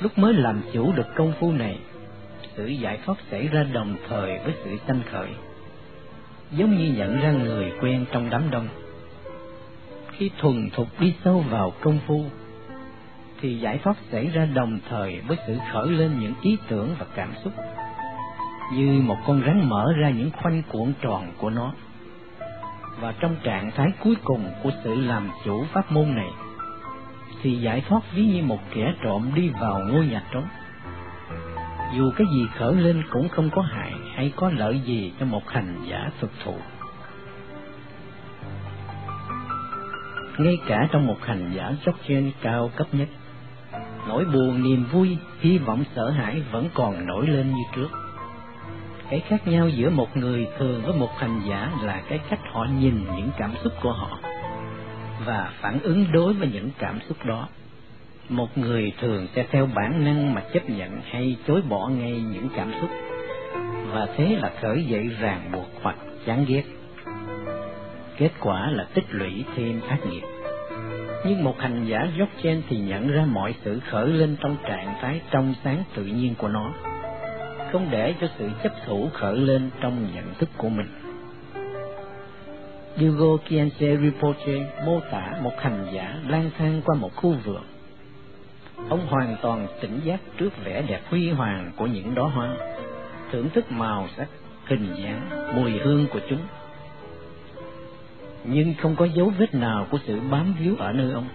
[0.00, 1.78] Lúc mới làm chủ được công phu này,
[2.56, 5.28] sự giải thoát xảy ra đồng thời với sự sanh khởi,
[6.52, 8.68] giống như nhận ra người quen trong đám đông.
[10.12, 12.24] Khi thuần thục đi sâu vào công phu,
[13.40, 17.06] thì giải thoát xảy ra đồng thời với sự khởi lên những ý tưởng và
[17.14, 17.52] cảm xúc,
[18.72, 21.72] như một con rắn mở ra những khoanh cuộn tròn của nó.
[23.00, 26.30] Và trong trạng thái cuối cùng của sự làm chủ pháp môn này,
[27.42, 30.46] thì giải thoát ví như một kẻ trộm đi vào ngôi nhà trống.
[31.96, 35.48] Dù cái gì khởi lên cũng không có hại hay có lợi gì cho một
[35.48, 36.56] hành giả thực thụ.
[40.38, 43.08] Ngay cả trong một hành giả Dzogchen cao cấp nhất,
[44.08, 48.07] nỗi buồn, niềm vui, hy vọng sợ hãi vẫn còn nổi lên như trước.
[49.10, 52.66] Cái khác nhau giữa một người thường với một hành giả là cái cách họ
[52.80, 54.18] nhìn những cảm xúc của họ
[55.26, 57.48] và phản ứng đối với những cảm xúc đó.
[58.28, 62.48] Một người thường sẽ theo bản năng mà chấp nhận hay chối bỏ ngay những
[62.56, 62.90] cảm xúc,
[63.92, 66.64] và thế là khởi dậy ràng buộc hoặc chán ghét.
[68.16, 70.22] Kết quả là tích lũy thêm ác nghiệp.
[71.26, 75.20] Nhưng một hành giả Dzogchen thì nhận ra mọi sự khởi lên trong trạng thái
[75.30, 76.72] trong sáng tự nhiên của nó,
[77.72, 80.86] không để cho sự chấp thủ khởi lên trong nhận thức của mình.
[83.00, 87.62] Yugo Kiense Rinpoche mô tả một hành giả lang thang qua một khu vườn.
[88.88, 92.56] Ông hoàn toàn tỉnh giác trước vẻ đẹp huy hoàng của những đóa hoa,
[93.32, 94.28] thưởng thức màu sắc,
[94.66, 96.40] hình dáng, mùi hương của chúng.
[98.44, 101.28] Nhưng không có dấu vết nào của sự bám víu ở nơi ông,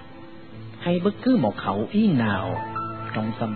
[0.79, 2.61] hay bất cứ một hậu ý nào
[3.13, 3.55] trong tâm,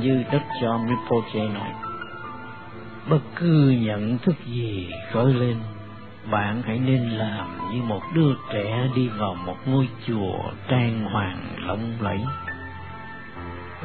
[0.00, 1.70] như Đức John Rinpoche nói.
[3.10, 5.56] Bất cứ nhận thức gì khởi lên
[6.30, 11.38] bạn hãy nên làm như một đứa trẻ đi vào một ngôi chùa trang hoàng
[11.58, 12.20] lộng lẫy.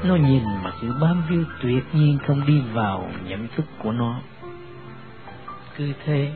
[0.04, 4.20] Nó nhìn mà sự bám víu tuyệt nhiên không đi vào nhận thức của nó.
[5.78, 6.32] Cứ thế,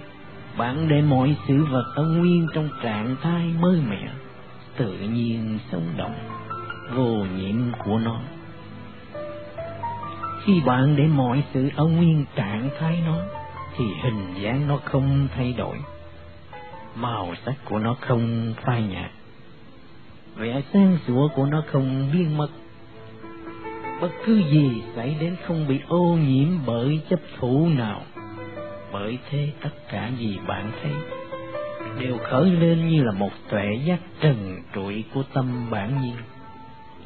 [0.57, 4.09] bạn để mọi sự vật ở nguyên trong trạng thái mới mẻ,
[4.77, 6.15] tự nhiên sống động,
[6.95, 8.19] vô nhiễm của nó.
[10.47, 13.17] Khi bạn để mọi sự ở nguyên trạng thái nó,
[13.77, 15.77] thì hình dáng nó không thay đổi.
[16.95, 19.11] Màu sắc của nó không phai nhạt.
[20.35, 22.47] Vẻ sáng sủa của nó không biến mất.
[24.01, 28.01] Bất cứ gì xảy đến không bị ô nhiễm bởi chấp thủ nào
[28.93, 30.91] bởi thế tất cả gì bạn thấy
[31.99, 36.15] đều khởi lên như là một tuệ giác trần trụi của tâm bản nhiên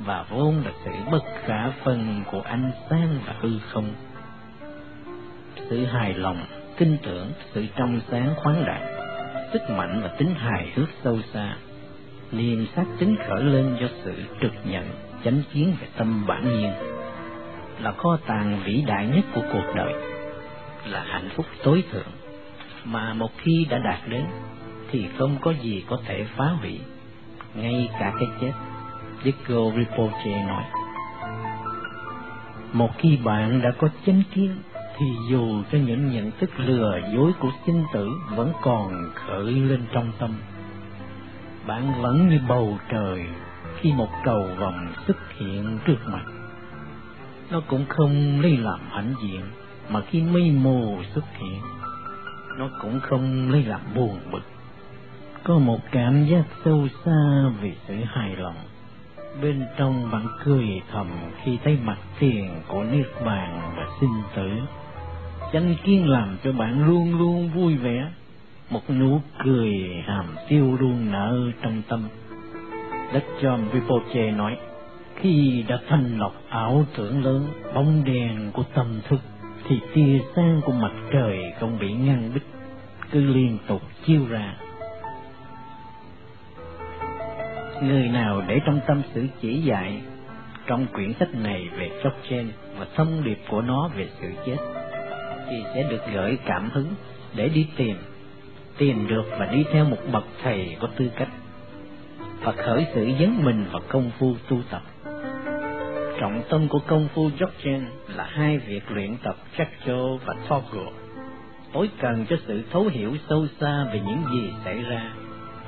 [0.05, 3.93] và vốn là sự bất khả phân của ánh sáng và hư không.
[5.69, 6.45] Sự hài lòng,
[6.77, 8.81] tin tưởng, sự trong sáng khoáng đạt,
[9.53, 11.55] sức mạnh và tính hài hước sâu xa,
[12.31, 14.85] liền sát tính khởi lên do sự trực nhận,
[15.23, 16.71] chánh kiến về tâm bản nhiên,
[17.79, 19.93] là kho tàng vĩ đại nhất của cuộc đời,
[20.85, 22.11] là hạnh phúc tối thượng.
[22.85, 24.25] Mà một khi đã đạt đến,
[24.91, 26.79] thì không có gì có thể phá hủy,
[27.55, 28.51] ngay cả cái chết.
[29.23, 30.63] Diego Rinpoche nói,
[32.73, 34.55] một khi bạn đã có chánh kiến,
[34.97, 39.85] thì dù cho những nhận thức lừa dối của sinh tử vẫn còn khởi lên
[39.91, 40.31] trong tâm,
[41.67, 43.25] bạn vẫn như bầu trời
[43.79, 46.23] khi một cầu vòng xuất hiện trước mặt.
[47.51, 49.41] Nó cũng không lấy làm hãnh diện,
[49.89, 51.61] mà khi mây mù xuất hiện,
[52.57, 54.43] nó cũng không lấy làm buồn bực.
[55.43, 58.55] Có một cảm giác sâu xa vì sự hài lòng
[59.41, 61.07] bên trong bạn cười thầm
[61.43, 64.49] khi thấy mặt tiền của niết bàn và sinh tử.
[65.53, 68.11] Chánh kiến làm cho bạn luôn luôn vui vẻ.
[68.69, 69.73] Một nụ cười
[70.05, 72.07] hàm tiêu luôn nở trong tâm.
[73.13, 74.57] Đất John Rinpoche nói,
[75.15, 79.19] khi đã thanh lọc ảo tưởng lớn, bóng đèn của tâm thức
[79.67, 82.43] thì tia sáng của mặt trời không bị ngăn bích
[83.11, 84.55] cứ liên tục chiếu ra
[87.81, 90.01] người nào để trong tâm sự chỉ dạy
[90.65, 92.47] trong quyển sách này về Dzogchen
[92.79, 94.57] và thông điệp của nó về sự chết
[95.49, 96.93] thì sẽ được gợi cảm hứng
[97.35, 97.95] để đi tìm,
[98.77, 101.29] tìm được và đi theo một bậc thầy có tư cách,
[102.41, 104.81] và khởi sự dấn mình vào công phu tu tập.
[106.19, 107.81] trọng tâm của công phu Dzogchen
[108.15, 110.91] là hai việc luyện tập Jakcho và Toggle,
[111.73, 115.13] tối cần cho sự thấu hiểu sâu xa về những gì xảy ra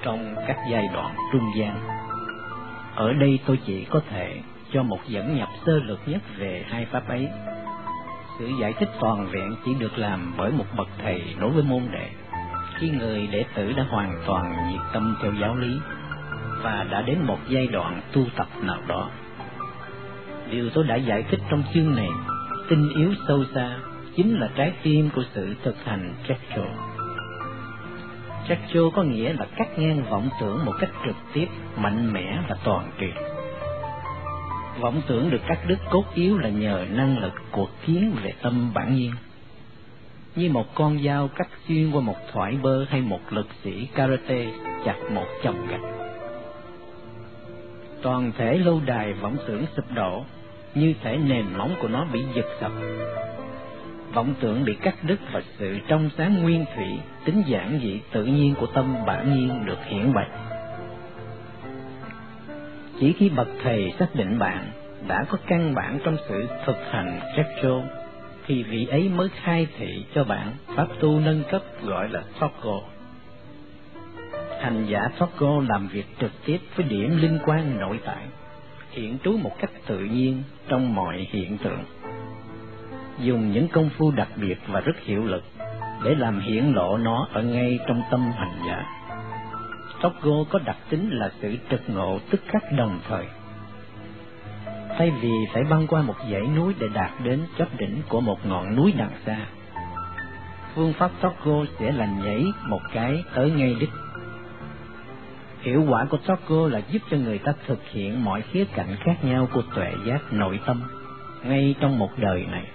[0.03, 1.79] trong các giai đoạn trung gian.
[2.95, 4.41] Ở đây tôi chỉ có thể
[4.73, 7.27] cho một dẫn nhập sơ lược nhất về hai pháp ấy.
[8.39, 11.81] Sự giải thích toàn vẹn chỉ được làm bởi một bậc thầy đối với môn
[11.91, 12.09] đệ,
[12.79, 15.79] khi người đệ tử đã hoàn toàn nhiệt tâm theo giáo lý
[16.61, 19.09] và đã đến một giai đoạn tu tập nào đó.
[20.49, 22.09] Điều tôi đã giải thích trong chương này,
[22.69, 23.77] tinh yếu sâu xa,
[24.15, 26.13] chính là trái tim của sự thực hành
[28.49, 32.39] Chắc Checho có nghĩa là cắt ngang vọng tưởng một cách trực tiếp, mạnh mẽ
[32.49, 33.23] và toàn triệt.
[34.79, 38.71] Vọng tưởng được cắt đứt cốt yếu là nhờ năng lực của kiến về tâm
[38.73, 39.11] bản nhiên.
[40.35, 44.45] Như một con dao cắt xuyên qua một thoải bơ hay một lực sĩ karate
[44.85, 45.81] chặt một chồng gạch
[48.03, 50.23] toàn thể lâu đài vọng tưởng sụp đổ,
[50.75, 52.71] như thể nền móng của nó bị giật sập.
[54.13, 58.25] Vọng tưởng bị cắt đứt và sự trong sáng nguyên thủy, tính giản dị tự
[58.25, 60.29] nhiên của tâm bản nhiên được hiển bạch.
[62.99, 64.71] Chỉ khi bậc thầy xác định bạn
[65.07, 67.83] đã có căn bản trong sự thực hành Jetro,
[68.45, 72.93] thì vị ấy mới khai thị cho bạn pháp tu nâng cấp gọi là Toggle
[74.63, 78.25] hành giả thoát cô làm việc trực tiếp với điểm liên quan nội tại,
[78.91, 81.83] hiện trú một cách tự nhiên trong mọi hiện tượng.
[83.19, 85.43] Dùng những công phu đặc biệt và rất hiệu lực
[86.03, 88.85] để làm hiển lộ nó ở ngay trong tâm hành giả.
[90.01, 93.25] Toggo có đặc tính là sự trực ngộ tức khắc đồng thời.
[94.97, 98.45] Thay vì phải băng qua một dãy núi để đạt đến chóp đỉnh của một
[98.45, 99.37] ngọn núi đằng xa,
[100.75, 103.89] phương pháp Toggo sẽ là nhảy một cái tới ngay đích
[105.63, 109.15] Hiệu quả của Tokyo là giúp cho người ta thực hiện mọi khía cạnh khác
[109.23, 110.81] nhau của tuệ giác nội tâm
[111.43, 112.67] ngay trong một đời này.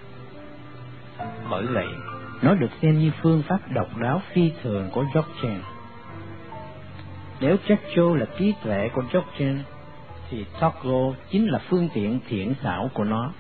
[1.51, 1.87] Bởi vậy,
[2.43, 5.59] nó được xem như phương pháp độc đáo phi thường của Dzogchen.
[7.41, 9.59] Nếu Jakcho là trí tuệ của Dzogchen,
[10.31, 13.33] thì Toggle chính là phương tiện thiện xảo của nó.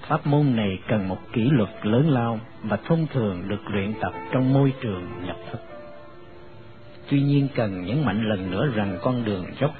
[0.00, 4.12] Pháp môn này cần một kỷ luật lớn lao và thông thường được luyện tập
[4.32, 5.58] trong môi trường nhập thức.
[7.10, 9.74] Tuy nhiên cần nhấn mạnh lần nữa rằng con đường dốc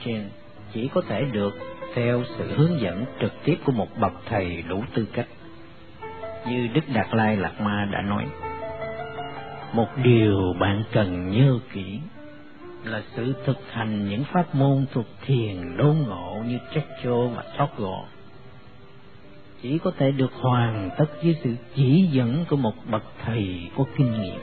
[0.73, 1.59] chỉ có thể được
[1.95, 5.27] theo sự hướng dẫn trực tiếp của một bậc thầy đủ tư cách.
[6.47, 8.25] Như Đức Đạt Lai Lạt Ma đã nói,
[9.73, 12.01] một điều bạn cần nhớ kỹ
[12.85, 18.09] là sự thực hành những pháp môn thuộc thiền đốn ngộ như Checho và Toggle
[19.63, 23.85] chỉ có thể được hoàn tất dưới sự chỉ dẫn của một bậc thầy có
[23.97, 24.41] kinh nghiệm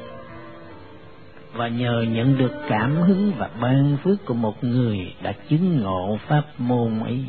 [1.53, 6.17] và nhờ nhận được cảm hứng và ban phước của một người đã chứng ngộ
[6.27, 7.25] pháp môn ấy.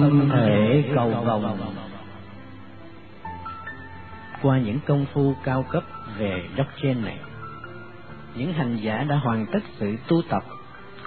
[0.00, 1.58] Thân thể cầu vòng
[4.42, 5.84] qua những công phu cao cấp
[6.18, 7.18] về blockchain này
[8.34, 10.42] những hành giả đã hoàn tất sự tu tập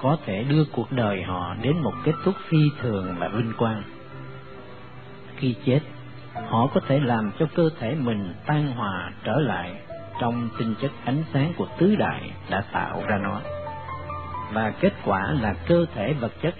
[0.01, 3.83] có thể đưa cuộc đời họ đến một kết thúc phi thường và vinh quang.
[5.35, 5.79] Khi chết,
[6.47, 9.75] họ có thể làm cho cơ thể mình tan hòa trở lại
[10.19, 13.41] trong tinh chất ánh sáng của tứ đại đã tạo ra nó.
[14.53, 16.55] Và kết quả là cơ thể vật chất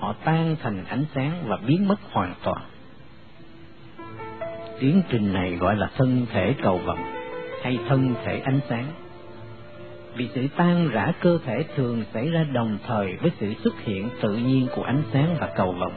[0.00, 2.62] họ tan thành ánh sáng và biến mất hoàn toàn.
[4.80, 7.02] Tiến trình này gọi là thân thể cầu vồng
[7.62, 8.86] hay thân thể ánh sáng
[10.16, 14.08] vì sự tan rã cơ thể thường xảy ra đồng thời với sự xuất hiện
[14.22, 15.94] tự nhiên của ánh sáng và cầu vồng.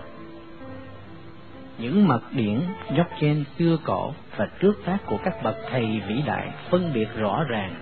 [1.78, 2.60] Những mật điển
[2.98, 7.08] dốc trên xưa cổ và trước tác của các bậc thầy vĩ đại phân biệt
[7.16, 7.76] rõ ràng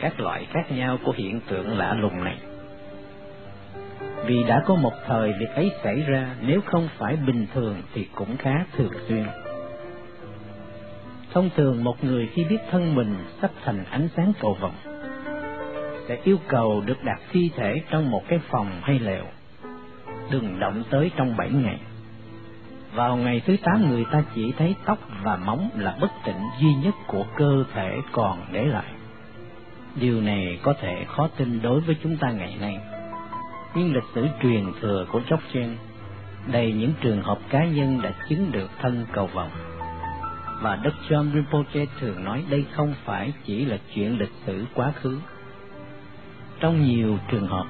[0.00, 2.36] các loại khác nhau của hiện tượng lạ lùng này.
[4.26, 8.08] Vì đã có một thời việc ấy xảy ra nếu không phải bình thường thì
[8.14, 9.24] cũng khá thường xuyên.
[11.32, 14.74] Thông thường một người khi biết thân mình sắp thành ánh sáng cầu vồng
[16.08, 19.24] sẽ yêu cầu được đặt thi thể trong một cái phòng hay lều,
[20.30, 21.78] đừng động tới trong bảy ngày.
[22.94, 26.74] Vào ngày thứ tám người ta chỉ thấy tóc và móng là bất tỉnh duy
[26.74, 28.92] nhất của cơ thể còn để lại.
[29.94, 32.78] Điều này có thể khó tin đối với chúng ta ngày nay.
[33.76, 35.76] Nhưng lịch sử truyền thừa của Dzogchen
[36.52, 39.50] đầy những trường hợp cá nhân đã chứng được thân cầu vòng.
[40.62, 44.92] Và Đức John Rinpoche thường nói đây không phải chỉ là chuyện lịch sử quá
[45.00, 45.18] khứ,
[46.60, 47.64] trong nhiều trường hợp,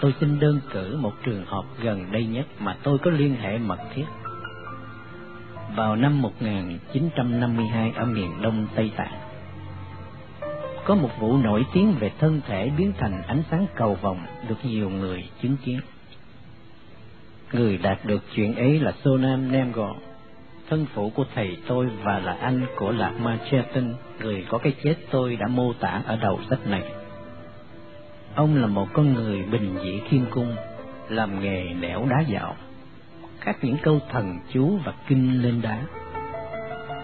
[0.00, 3.58] tôi xin đơn cử một trường hợp gần đây nhất mà tôi có liên hệ
[3.58, 4.04] mật thiết.
[5.76, 9.27] vào năm 1952 ở miền đông Tây Tạng.
[10.88, 14.54] Có một vụ nổi tiếng về thân thể biến thành ánh sáng cầu vòng được
[14.62, 15.80] nhiều người chứng kiến.
[17.52, 19.96] Người đạt được chuyện ấy là Sonam Namgol,
[20.70, 24.72] thân phụ của thầy tôi và là anh của Lạc Ma Chetan, người có cái
[24.84, 26.82] chết tôi đã mô tả ở đầu sách này.
[28.34, 30.56] Ông là một con người bình dị khiêm cung,
[31.08, 32.56] làm nghề nẻo đá dạo,
[33.40, 35.82] khắc những câu thần chú và kinh lên đá.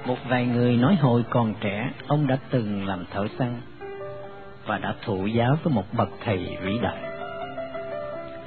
[0.06, 3.60] Một vài người nói hồi còn trẻ, ông đã từng làm thợ săn
[4.66, 7.02] và đã thụ giáo với một bậc thầy vĩ đại.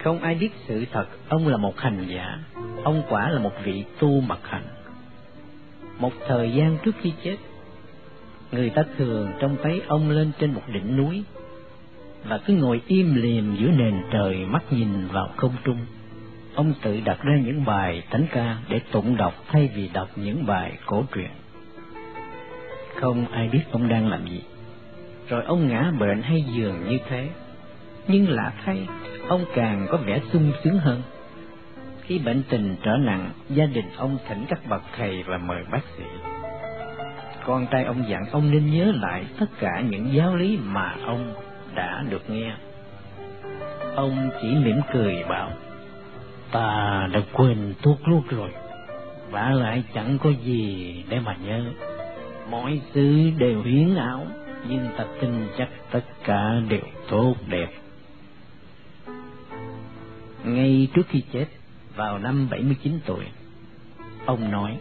[0.04, 2.40] Không ai biết sự thật, ông là một hành giả,
[2.84, 4.66] ông quả là một vị tu mật hành.
[6.00, 7.38] Một thời gian trước khi chết,
[8.52, 11.24] người ta thường trông thấy ông lên trên một đỉnh núi
[12.24, 15.78] và cứ ngồi im lìm giữa nền trời mắt nhìn vào không trung.
[16.56, 20.46] Ông tự đặt ra những bài thánh ca để tụng đọc thay vì đọc những
[20.46, 21.30] bài cổ truyện.
[22.96, 24.42] Không ai biết ông đang làm gì.
[25.30, 27.30] Rồi ông ngã bệnh hay giường như thế.
[28.08, 28.88] Nhưng lạ thay,
[29.28, 31.02] ông càng có vẻ sung sướng hơn.
[32.02, 35.82] Khi bệnh tình trở nặng, gia đình ông thỉnh các bậc thầy và mời bác
[35.98, 36.04] sĩ.
[37.46, 41.34] Con trai ông dặn ông nên nhớ lại tất cả những giáo lý mà ông
[41.76, 42.54] đã được nghe.
[43.96, 45.52] Ông chỉ mỉm cười bảo,
[46.52, 48.50] ta đã quên tuốt luôn rồi,
[49.32, 51.64] và lại chẳng có gì để mà nhớ.
[52.52, 54.28] Mọi sự đều hiến ảo,
[54.70, 57.70] nhưng ta tin chắc tất cả đều tốt đẹp.
[60.44, 61.46] Ngay trước khi chết,
[61.96, 63.26] vào năm 79 tuổi,
[64.26, 64.78] ông nói,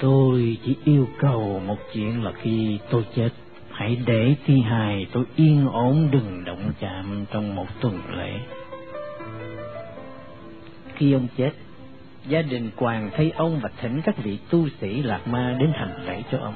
[0.00, 3.30] tôi chỉ yêu cầu một chuyện là khi tôi chết,
[3.70, 8.32] hãy để thi hài tôi yên ổn đừng động chạm trong một tuần lễ.
[10.94, 11.50] Khi ông chết,
[12.28, 16.06] gia đình quàng thấy ông và thỉnh các vị tu sĩ Lạc Ma đến hành
[16.06, 16.54] lễ cho ông.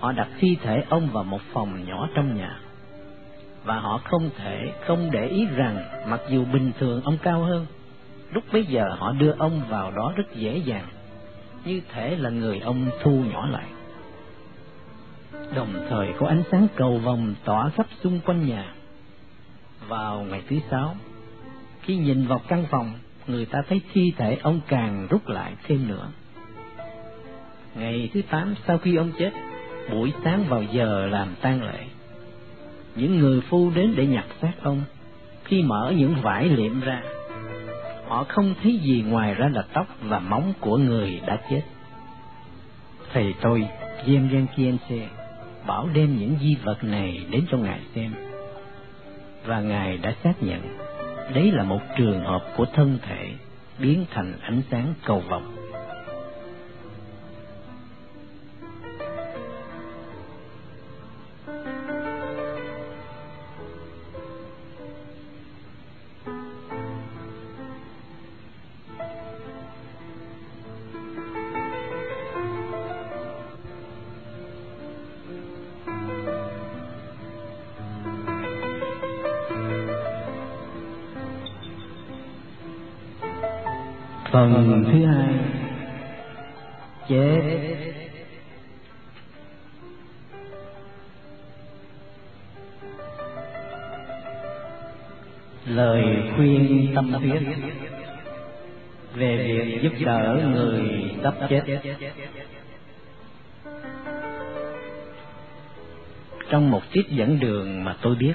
[0.00, 2.60] Họ đặt thi thể ông vào một phòng nhỏ trong nhà,
[3.64, 7.66] và họ không thể không để ý rằng mặc dù bình thường ông cao hơn,
[8.32, 10.86] lúc bấy giờ họ đưa ông vào đó rất dễ dàng,
[11.64, 13.66] như thể là người ông thu nhỏ lại
[15.54, 18.74] đồng thời có ánh sáng cầu vòng tỏa khắp xung quanh nhà.
[19.88, 20.96] Vào ngày thứ sáu,
[21.82, 22.92] khi nhìn vào căn phòng,
[23.26, 26.08] người ta thấy thi thể ông càng rút lại thêm nữa.
[27.74, 29.30] Ngày thứ tám sau khi ông chết,
[29.92, 31.86] buổi sáng vào giờ làm tang lễ,
[32.96, 34.82] những người phu đến để nhặt xác ông.
[35.44, 37.02] Khi mở những vải liệm ra,
[38.08, 41.62] họ không thấy gì ngoài ra là tóc và móng của người đã chết.
[43.12, 43.68] Thầy tôi,
[44.06, 45.08] James Kiense,
[45.66, 48.12] bảo đem những di vật này đến cho Ngài xem.
[49.46, 50.60] Và Ngài đã xác nhận,
[51.34, 53.32] đấy là một trường hợp của thân thể
[53.78, 55.59] biến thành ánh sáng cầu vồng.
[84.30, 85.34] Phần thứ hai.
[87.08, 87.40] Chết
[95.66, 96.04] lời
[96.36, 97.42] khuyên tâm huyết
[99.14, 100.80] về việc giúp đỡ người
[101.22, 101.62] sắp chết.
[106.50, 108.32] Trong một trích dẫn đường mà tôi biết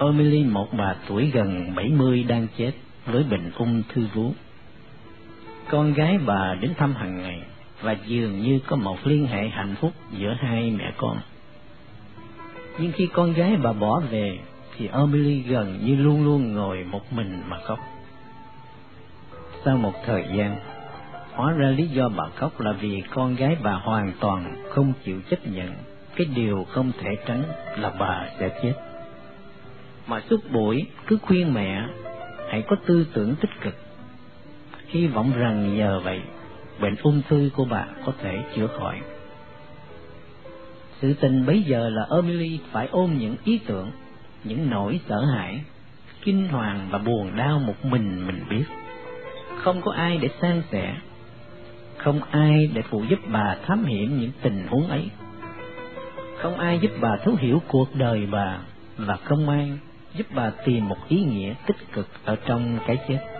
[0.00, 2.72] Emily một bà tuổi gần 70 đang chết
[3.06, 4.32] với bệnh ung thư vú
[5.70, 7.42] con gái bà đến thăm hàng ngày
[7.82, 11.18] và dường như có một liên hệ hạnh phúc giữa hai mẹ con.
[12.78, 14.38] Nhưng khi con gái bà bỏ về
[14.76, 17.78] thì Emily gần như luôn luôn ngồi một mình mà khóc.
[19.64, 20.56] Sau một thời gian,
[21.32, 25.20] hóa ra lý do bà khóc là vì con gái bà hoàn toàn không chịu
[25.30, 25.72] chấp nhận
[26.16, 27.42] cái điều không thể tránh
[27.76, 28.74] là bà sẽ chết.
[30.06, 31.86] Mà suốt buổi cứ khuyên mẹ
[32.50, 33.87] hãy có tư tưởng tích cực
[34.88, 36.20] hy vọng rằng nhờ vậy
[36.80, 39.00] bệnh ung thư của bà có thể chữa khỏi.
[41.00, 43.90] Sự tình bấy giờ là Emily phải ôm những ý tưởng,
[44.44, 45.60] những nỗi sợ hãi,
[46.24, 48.64] kinh hoàng và buồn đau một mình mình biết.
[49.56, 50.96] Không có ai để san sẻ,
[51.96, 55.10] không ai để phụ giúp bà thám hiểm những tình huống ấy.
[56.36, 58.58] Không ai giúp bà thấu hiểu cuộc đời bà
[58.96, 59.72] và không ai
[60.14, 63.37] giúp bà tìm một ý nghĩa tích cực ở trong cái chết.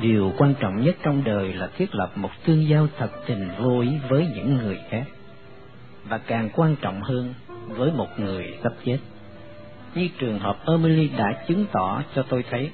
[0.00, 3.80] Điều quan trọng nhất trong đời là thiết lập một tương giao thật tình vô
[3.80, 5.04] ý với những người khác.
[6.08, 7.34] Và càng quan trọng hơn,
[7.66, 8.98] với một người sắp chết.
[9.94, 12.70] Như trường hợp Emily đã chứng tỏ cho tôi thấy,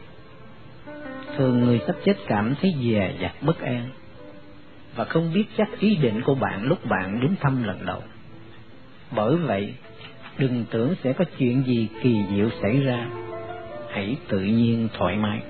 [1.37, 3.89] thường người sắp chết cảm thấy dè dặt bất an
[4.97, 8.03] và không biết chắc ý định của bạn lúc bạn đến thăm lần đầu.
[9.11, 9.75] Bởi vậy,
[10.39, 13.07] đừng tưởng sẽ có chuyện gì kỳ diệu xảy ra.
[13.89, 15.41] Hãy tự nhiên thoải mái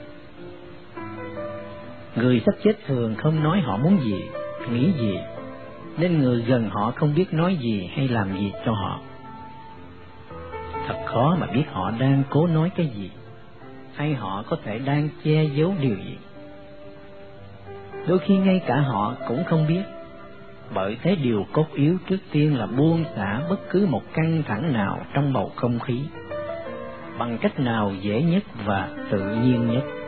[2.16, 4.24] người sắp chết thường không nói họ muốn gì,
[4.72, 5.18] nghĩ gì.
[5.98, 9.00] Nên người gần họ không biết nói gì hay làm gì cho họ.
[10.86, 13.10] Thật khó mà biết họ đang cố nói cái gì,
[13.94, 16.18] hay họ có thể đang che giấu điều gì.
[18.06, 19.82] Đôi khi ngay cả họ cũng không biết,
[20.74, 24.72] bởi thế điều cốt yếu trước tiên là buông xả bất cứ một căng thẳng
[24.72, 26.02] nào trong bầu không khí,
[27.18, 30.01] bằng cách nào dễ nhất và tự nhiên nhất.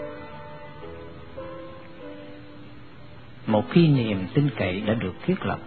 [3.47, 5.59] Một khi niềm tin cậy đã được thiết lập,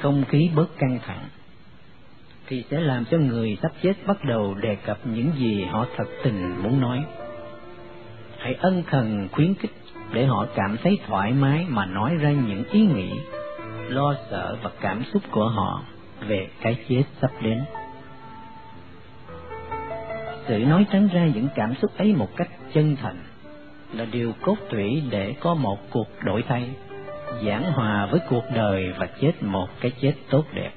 [0.00, 1.28] không khí bớt căng thẳng,
[2.46, 6.06] thì sẽ làm cho người sắp chết bắt đầu đề cập những gì họ thật
[6.24, 7.04] tình muốn nói.
[8.38, 9.74] Hãy ân cần khuyến khích
[10.12, 13.10] để họ cảm thấy thoải mái mà nói ra những ý nghĩ,
[13.88, 15.82] lo sợ và cảm xúc của họ
[16.28, 17.60] về cái chết sắp đến.
[20.48, 23.16] Sự nói trắng ra những cảm xúc ấy một cách chân thành
[23.92, 26.70] là điều cốt tủy để có một cuộc đổi thay,
[27.46, 30.70] giảng hòa với cuộc đời và chết một cái chết tốt đẹp.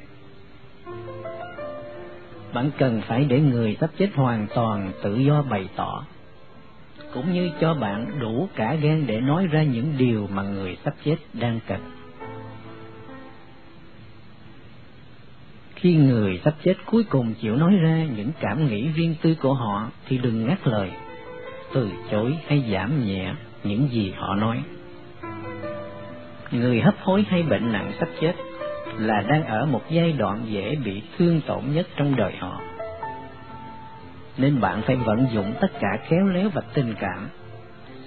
[2.54, 6.06] Bạn cần phải để người sắp chết hoàn toàn tự do bày tỏ,
[7.14, 10.94] cũng như cho bạn đủ cả gan để nói ra những điều mà người sắp
[11.06, 11.80] chết đang cần.
[15.76, 19.54] Khi người sắp chết cuối cùng chịu nói ra những cảm nghĩ riêng tư của
[19.54, 20.92] họ thì đừng ngắt lời
[21.74, 24.64] từ chối hay giảm nhẹ những gì họ nói.
[26.52, 28.34] Người hấp hối hay bệnh nặng sắp chết
[28.98, 32.62] là đang ở một giai đoạn dễ bị thương tổn nhất trong đời họ.
[34.38, 37.30] Nên bạn phải vận dụng tất cả khéo léo và tình cảm,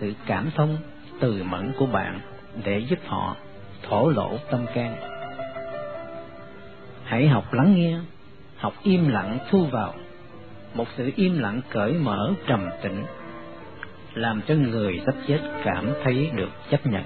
[0.01, 0.77] sự cảm thông
[1.21, 2.21] từ mẫn của bạn
[2.65, 3.37] để giúp họ
[3.83, 4.97] thổ lộ tâm can.
[7.05, 7.99] Hãy học lắng nghe,
[8.57, 9.95] học im lặng thu vào,
[10.75, 13.05] một sự im lặng cởi mở trầm tĩnh
[14.15, 17.05] làm cho người sắp chết cảm thấy được chấp nhận.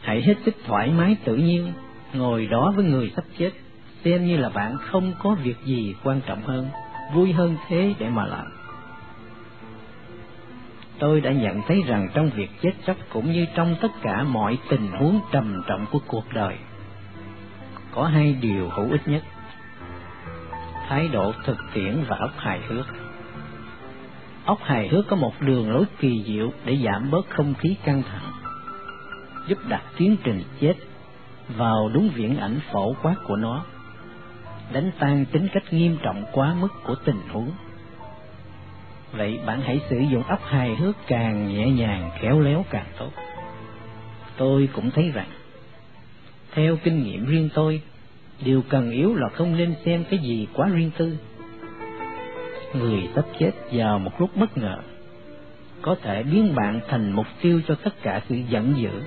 [0.00, 1.72] Hãy hết sức thoải mái tự nhiên,
[2.12, 3.50] ngồi đó với người sắp chết,
[4.04, 6.68] xem như là bạn không có việc gì quan trọng hơn,
[7.14, 8.46] vui hơn thế để mà làm.
[10.98, 14.58] Tôi đã nhận thấy rằng trong việc chết chóc cũng như trong tất cả mọi
[14.68, 16.56] tình huống trầm trọng của cuộc đời,
[17.92, 19.22] có hai điều hữu ích nhất.
[20.88, 22.86] Thái độ thực tiễn và óc hài hước
[24.44, 28.02] óc hài hước có một đường lối kỳ diệu để giảm bớt không khí căng
[28.02, 28.32] thẳng,
[29.48, 30.74] giúp đặt tiến trình chết
[31.56, 33.64] vào đúng viễn ảnh phổ quát của nó,
[34.72, 37.50] đánh tan tính cách nghiêm trọng quá mức của tình huống.
[39.12, 43.10] Vậy bạn hãy sử dụng óc hài hước càng nhẹ nhàng, khéo léo càng tốt.
[44.36, 45.28] Tôi cũng thấy rằng,
[46.52, 47.82] theo kinh nghiệm riêng tôi,
[48.44, 51.16] điều cần yếu là không nên xem cái gì quá riêng tư
[52.74, 54.76] người sắp chết vào một lúc bất ngờ
[55.82, 59.02] có thể biến bạn thành mục tiêu cho tất cả sự giận dữ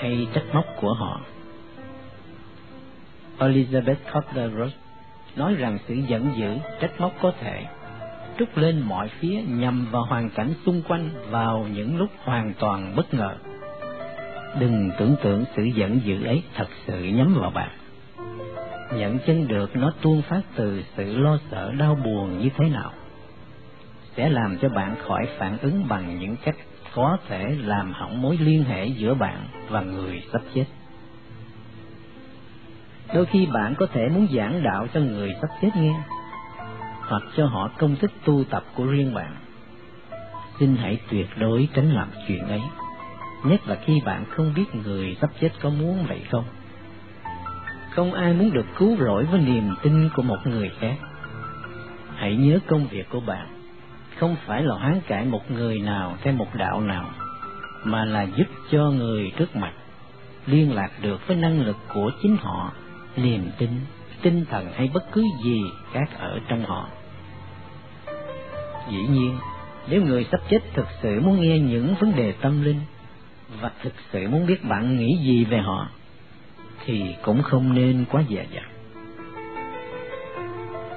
[0.00, 1.20] hay trách móc của họ
[3.38, 4.76] Elizabeth Cutler Ross
[5.36, 7.66] nói rằng sự giận dữ, trách móc có thể
[8.38, 12.96] trút lên mọi phía nhằm vào hoàn cảnh xung quanh vào những lúc hoàn toàn
[12.96, 13.36] bất ngờ.
[14.60, 17.70] Đừng tưởng tượng sự giận dữ ấy thật sự nhắm vào bạn.
[18.92, 22.92] Nhận chân được nó tuôn phát từ sự lo sợ đau buồn như thế nào
[24.16, 26.56] sẽ làm cho bạn khỏi phản ứng bằng những cách
[26.94, 30.64] có thể làm hỏng mối liên hệ giữa bạn và người sắp chết.
[33.14, 35.94] Đôi khi bạn có thể muốn giảng đạo cho người sắp chết nghe,
[37.00, 39.36] hoặc cho họ công thức tu tập của riêng bạn.
[40.58, 42.62] Xin hãy tuyệt đối tránh làm chuyện ấy,
[43.44, 46.44] nhất là khi bạn không biết người sắp chết có muốn vậy không.
[47.96, 50.96] Không ai muốn được cứu rỗi với niềm tin của một người khác.
[52.14, 53.46] Hãy nhớ công việc của bạn,
[54.18, 57.10] không phải là hoán cải một người nào theo một đạo nào,
[57.84, 59.72] mà là giúp cho người trước mặt
[60.46, 62.72] liên lạc được với năng lực của chính họ
[63.16, 63.70] niềm tin,
[64.22, 66.88] tinh thần hay bất cứ gì khác ở trong họ.
[68.90, 69.38] Dĩ nhiên,
[69.88, 72.80] nếu người sắp chết thực sự muốn nghe những vấn đề tâm linh
[73.60, 75.88] và thực sự muốn biết bạn nghĩ gì về họ,
[76.86, 78.64] thì cũng không nên quá dè dặt.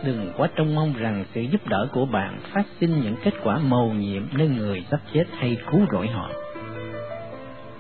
[0.04, 3.58] Đừng quá trông mong rằng sự giúp đỡ của bạn phát sinh những kết quả
[3.58, 6.30] mầu nhiệm nơi người sắp chết hay cứu rỗi họ.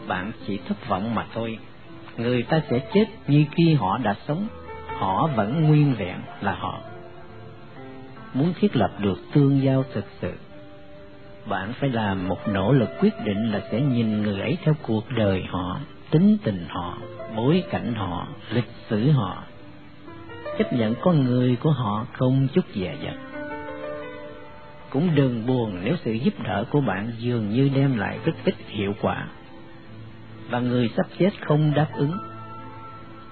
[0.07, 1.59] Bạn chỉ thất vọng mà thôi.
[2.17, 4.47] Người ta sẽ chết như khi họ đã sống,
[4.97, 6.79] họ vẫn nguyên vẹn là họ.
[8.33, 10.31] Muốn thiết lập được tương giao thực sự,
[11.49, 15.03] bạn phải làm một nỗ lực quyết định là sẽ nhìn người ấy theo cuộc
[15.17, 15.79] đời họ,
[16.11, 16.97] tính tình họ,
[17.35, 19.43] bối cảnh họ, lịch sử họ,
[20.57, 23.15] chấp nhận con người của họ không chút dè dặt.
[24.89, 28.55] Cũng đừng buồn nếu sự giúp đỡ của bạn dường như đem lại rất ít
[28.67, 29.27] hiệu quả,
[30.49, 32.17] và người sắp chết không đáp ứng.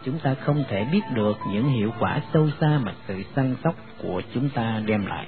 [0.04, 3.76] Chúng ta không thể biết được những hiệu quả sâu xa mà sự săn sóc
[4.02, 5.28] của chúng ta đem lại.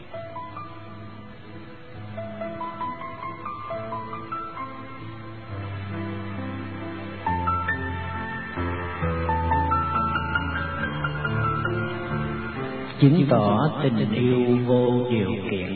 [13.02, 15.76] Chứng tỏ tình yêu vô điều kiện.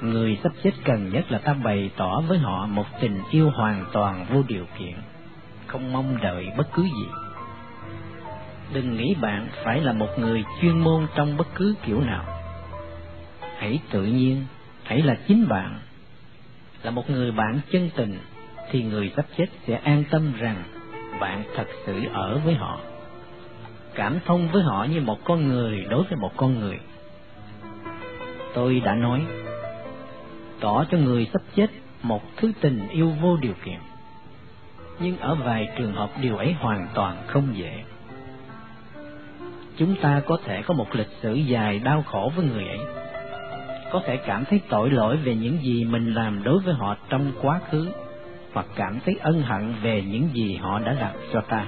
[0.00, 3.84] người sắp chết cần nhất là ta bày tỏ với họ một tình yêu hoàn
[3.92, 4.94] toàn vô điều kiện
[5.68, 7.06] không mong đợi bất cứ gì.
[8.72, 12.24] Đừng nghĩ bạn phải là một người chuyên môn trong bất cứ kiểu nào.
[13.58, 14.44] Hãy tự nhiên
[14.84, 15.80] hãy là chính bạn.
[16.82, 18.18] Là một người bạn chân tình
[18.70, 20.62] thì người sắp chết sẽ an tâm rằng
[21.20, 22.80] bạn thật sự ở với họ
[23.94, 26.78] cảm thông với họ như một con người đối với một con người.
[28.54, 29.26] Tôi đã nói,
[30.60, 31.66] tỏ cho người sắp chết
[32.02, 33.78] một thứ tình yêu vô điều kiện.
[35.00, 37.84] Nhưng ở vài trường hợp điều ấy hoàn toàn không dễ.
[39.76, 42.80] Chúng ta có thể có một lịch sử dài đau khổ với người ấy,
[43.92, 47.32] có thể cảm thấy tội lỗi về những gì mình làm đối với họ trong
[47.42, 47.88] quá khứ,
[48.52, 51.66] hoặc cảm thấy ân hận về những gì họ đã làm cho ta.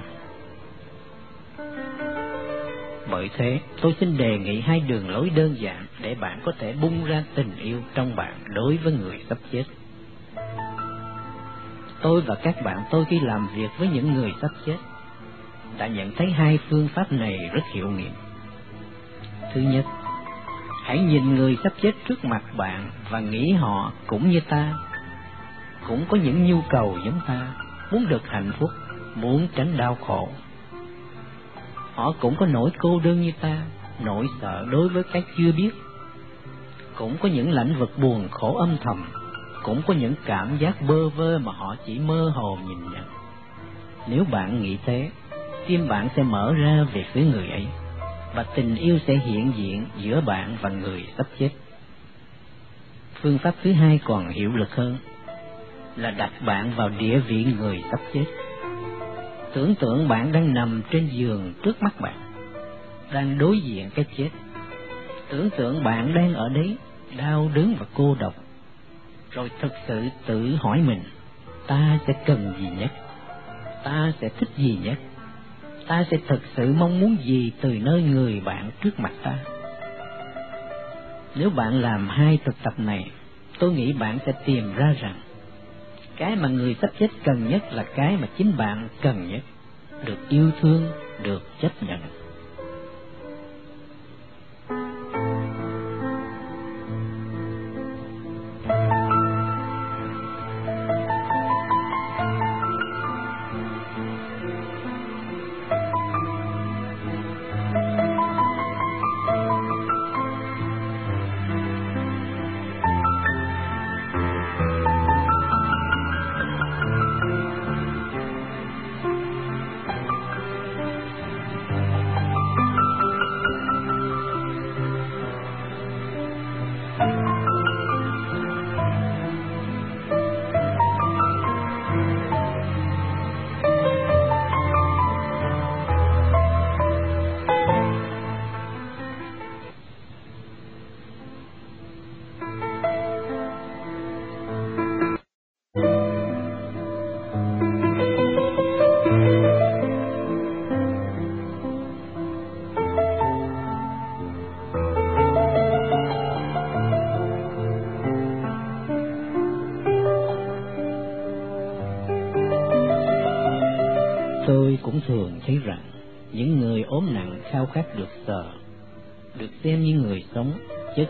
[3.11, 6.75] Bởi thế, tôi xin đề nghị hai đường lối đơn giản để bạn có thể
[6.81, 9.65] bung ra tình yêu trong bạn đối với người sắp chết.
[12.03, 14.77] Tôi và các bạn tôi khi làm việc với những người sắp chết
[15.79, 18.13] đã nhận thấy hai phương pháp này rất hiệu nghiệm.
[19.55, 19.85] Thứ nhất,
[20.85, 24.75] hãy nhìn người sắp chết trước mặt bạn và nghĩ họ cũng như ta,
[25.89, 27.55] cũng có những nhu cầu giống ta,
[27.93, 28.71] muốn được hạnh phúc,
[29.15, 30.29] muốn tránh đau khổ,
[32.01, 33.62] họ cũng có nỗi cô đơn như ta,
[34.05, 35.70] nỗi sợ đối với cái chưa biết.
[36.94, 39.05] Cũng có những lãnh vực buồn khổ âm thầm,
[39.62, 43.05] cũng có những cảm giác bơ vơ mà họ chỉ mơ hồ nhìn nhận.
[44.09, 45.11] Nếu bạn nghĩ thế,
[45.66, 47.66] tim bạn sẽ mở ra về phía người ấy,
[48.34, 51.51] và tình yêu sẽ hiện diện giữa bạn và người sắp chết.
[53.22, 54.96] Phương pháp thứ hai còn hiệu lực hơn,
[55.96, 58.24] là đặt bạn vào địa vị người sắp chết
[59.55, 62.32] Tưởng tượng bạn đang nằm trên giường trước mắt bạn,
[63.12, 64.30] đang đối diện cái chết.
[65.28, 66.76] Tưởng tượng bạn đang ở đấy,
[67.18, 68.34] đau đớn và cô độc.
[69.30, 71.03] Rồi thực sự tự hỏi mình,
[71.66, 72.90] ta sẽ cần gì nhất?
[73.84, 74.98] Ta sẽ thích gì nhất?
[75.86, 79.38] Ta sẽ thực sự mong muốn gì từ nơi người bạn trước mặt ta?
[81.34, 83.11] Nếu bạn làm hai thực tập này,
[83.59, 85.14] tôi nghĩ bạn sẽ tìm ra rằng
[86.21, 89.41] cái mà người sắp chết cần nhất là cái mà chính bạn cần nhất.
[90.05, 90.87] Được yêu thương,
[91.23, 92.20] được chấp nhận.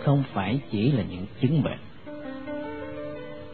[0.04, 1.78] Không phải chỉ là những chứng bệnh.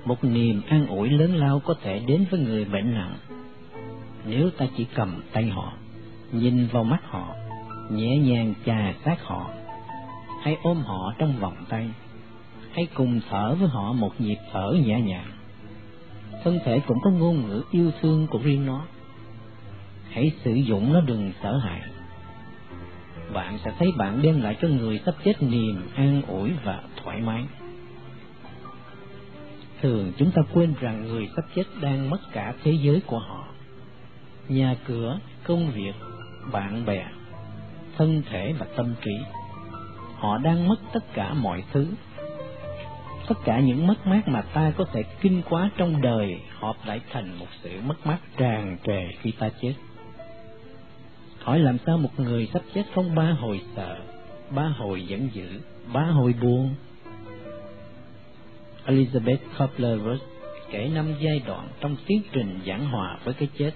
[0.05, 3.17] Một niềm an ủi lớn lao có thể đến với người bệnh nặng
[4.29, 5.73] nếu ta chỉ cầm tay họ,
[6.33, 7.35] nhìn vào mắt họ,
[7.91, 9.51] nhẹ nhàng chà sát họ,
[10.43, 11.89] hay ôm họ trong vòng tay,
[12.73, 15.31] hay cùng thở với họ một nhịp thở nhẹ nhàng.
[16.45, 18.83] Thân thể cũng có ngôn ngữ yêu thương của riêng nó.
[20.11, 21.81] Hãy sử dụng nó đừng sợ hãi.
[23.33, 27.21] Bạn sẽ thấy bạn đem lại cho người sắp chết niềm an ủi và thoải
[27.21, 27.45] mái.
[29.83, 33.45] Thường chúng ta quên rằng người sắp chết đang mất cả thế giới của họ.
[34.49, 35.95] Nhà cửa, công việc,
[36.53, 37.07] bạn bè,
[37.97, 39.13] thân thể và tâm trí.
[40.15, 41.87] Họ đang mất tất cả mọi thứ.
[43.29, 47.01] Tất cả những mất mát mà ta có thể kinh quá trong đời họp lại
[47.13, 49.75] thành một sự mất mát tràn trề khi ta chết.
[51.47, 53.99] Hỏi làm sao một người sắp chết không ba hồi sợ,
[54.51, 55.49] ba hồi giận dữ,
[55.93, 56.75] ba hồi buồn,
[58.87, 60.19] Elizabeth Kubler-Ross
[60.71, 63.71] kể năm giai đoạn trong tiến trình giảng hòa với cái chết.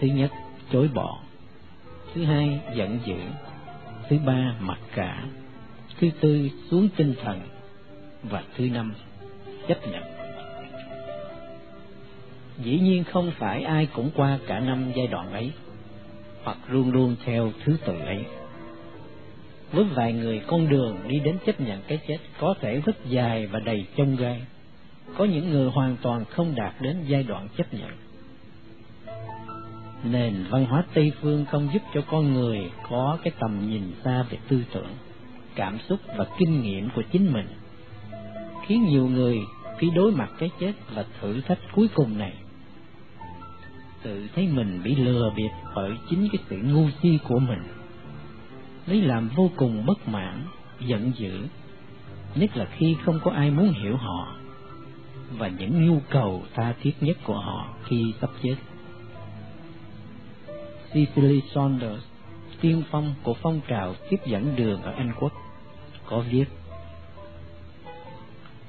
[0.00, 0.30] Thứ nhất,
[0.72, 1.18] chối bỏ.
[2.14, 3.18] Thứ hai, giận dữ.
[4.08, 5.24] Thứ ba, mặc cả.
[6.00, 7.40] Thứ tư, xuống tinh thần.
[8.22, 8.94] Và thứ năm,
[9.68, 10.02] chấp nhận.
[12.58, 15.52] Dĩ nhiên không phải ai cũng qua cả năm giai đoạn ấy,
[16.44, 18.24] phật luôn luôn theo thứ tự ấy
[19.74, 23.46] với vài người con đường đi đến chấp nhận cái chết có thể rất dài
[23.46, 24.42] và đầy chông gai.
[25.16, 27.90] Có những người hoàn toàn không đạt đến giai đoạn chấp nhận.
[30.04, 34.22] Nền văn hóa Tây phương không giúp cho con người có cái tầm nhìn xa
[34.30, 34.90] về tư tưởng,
[35.54, 37.46] cảm xúc và kinh nghiệm của chính mình,
[38.66, 39.38] khiến nhiều người
[39.78, 42.32] khi đối mặt cái chết và thử thách cuối cùng này
[44.04, 47.62] tự thấy mình bị lừa bịp bởi chính cái sự ngu si của mình
[48.86, 50.46] lấy làm vô cùng bất mãn,
[50.80, 51.46] giận dữ,
[52.34, 54.36] nhất là khi không có ai muốn hiểu họ
[55.38, 58.56] và những nhu cầu tha thiết nhất của họ khi sắp chết.
[60.92, 62.02] Cicely Saunders,
[62.60, 65.32] tiên phong của phong trào tiếp dẫn đường ở Anh Quốc,
[66.06, 66.44] có viết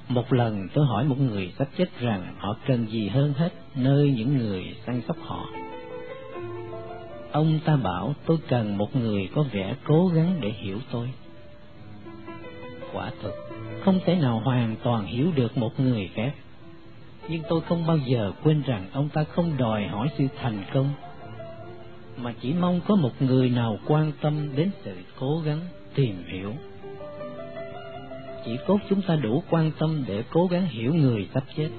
[0.07, 4.13] một lần tôi hỏi một người sắp chết rằng họ cần gì hơn hết nơi
[4.17, 5.45] những người săn sóc họ.
[7.31, 11.09] Ông ta bảo tôi cần một người có vẻ cố gắng để hiểu tôi.
[12.93, 13.33] Quả thực,
[13.83, 16.33] không thể nào hoàn toàn hiểu được một người khác.
[17.29, 20.89] Nhưng tôi không bao giờ quên rằng ông ta không đòi hỏi sự thành công,
[22.17, 25.59] mà chỉ mong có một người nào quan tâm đến sự cố gắng
[25.95, 26.53] tìm hiểu.
[28.45, 31.69] Chỉ cốt chúng ta đủ quan tâm để cố gắng hiểu người sắp chết,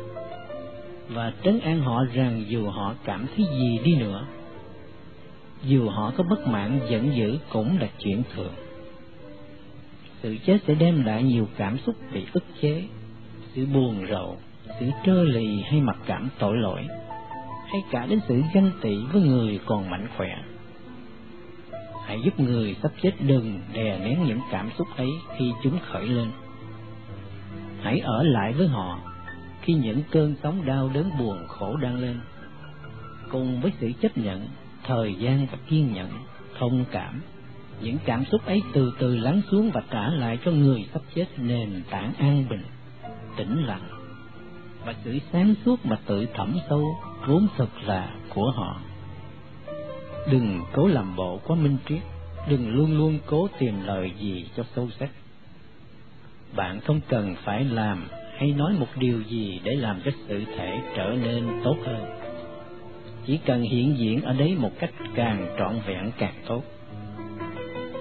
[1.08, 4.26] và trấn an họ rằng dù họ cảm thấy gì đi nữa,
[5.64, 8.52] dù họ có bất mãn giận dữ cũng là chuyện thường.
[10.22, 12.84] Sự chết sẽ đem lại nhiều cảm xúc bị ức chế,
[13.54, 14.36] sự buồn rầu,
[14.80, 16.86] sự trơ lì hay mặc cảm tội lỗi,
[17.66, 20.36] hay cả đến sự ganh tị với người còn mạnh khỏe.
[22.06, 26.06] Hãy giúp người sắp chết đừng đè nén những cảm xúc ấy khi chúng khởi
[26.06, 26.28] lên.
[27.86, 28.98] Hãy ở lại với họ
[29.62, 32.20] khi những cơn sóng đau đớn buồn khổ đang lên.
[33.30, 34.48] Cùng với sự chấp nhận
[34.84, 36.10] thời gian và kiên nhẫn,
[36.58, 37.22] thông cảm.
[37.80, 41.26] Những cảm xúc ấy từ từ lắng xuống và trả lại cho người sắp chết
[41.36, 42.62] nền tảng an bình,
[43.36, 43.88] tĩnh lặng
[44.84, 48.80] và sự sáng suốt mà tự thẩm sâu vốn thực là của họ.
[50.30, 52.02] Đừng cố làm bộ quá minh triết,
[52.48, 55.10] đừng luôn luôn cố tìm lời gì cho sâu sắc.
[56.56, 60.80] Bạn không cần phải làm hay nói một điều gì để làm cho sự thể
[60.96, 62.16] trở nên tốt hơn
[63.26, 66.62] chỉ cần hiện diện ở đấy một cách càng trọn vẹn càng tốt.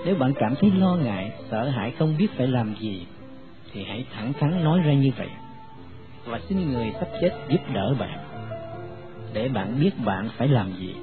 [0.06, 3.06] Nếu bạn cảm thấy lo ngại, sợ hãi không biết phải làm gì,
[3.74, 5.30] thì hãy thẳng thắn nói ra như vậy,
[6.26, 8.20] và xin người sắp chết giúp đỡ bạn,
[9.34, 10.96] để bạn biết bạn phải làm gì.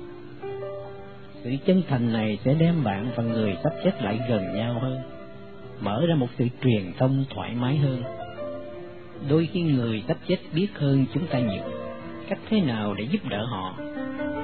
[1.45, 5.01] Sự chân thành này sẽ đem bạn và người sắp chết lại gần nhau hơn,
[5.83, 8.03] mở ra một sự truyền thông thoải mái hơn.
[9.29, 11.63] Đôi khi người sắp chết biết hơn chúng ta nhiều,
[12.29, 13.75] cách thế nào để giúp đỡ họ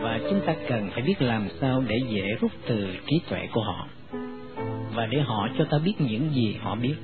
[0.03, 3.62] và chúng ta cần phải biết làm sao để dễ rút từ trí tuệ của
[3.62, 3.86] họ
[4.95, 6.95] và để họ cho ta biết những gì họ biết.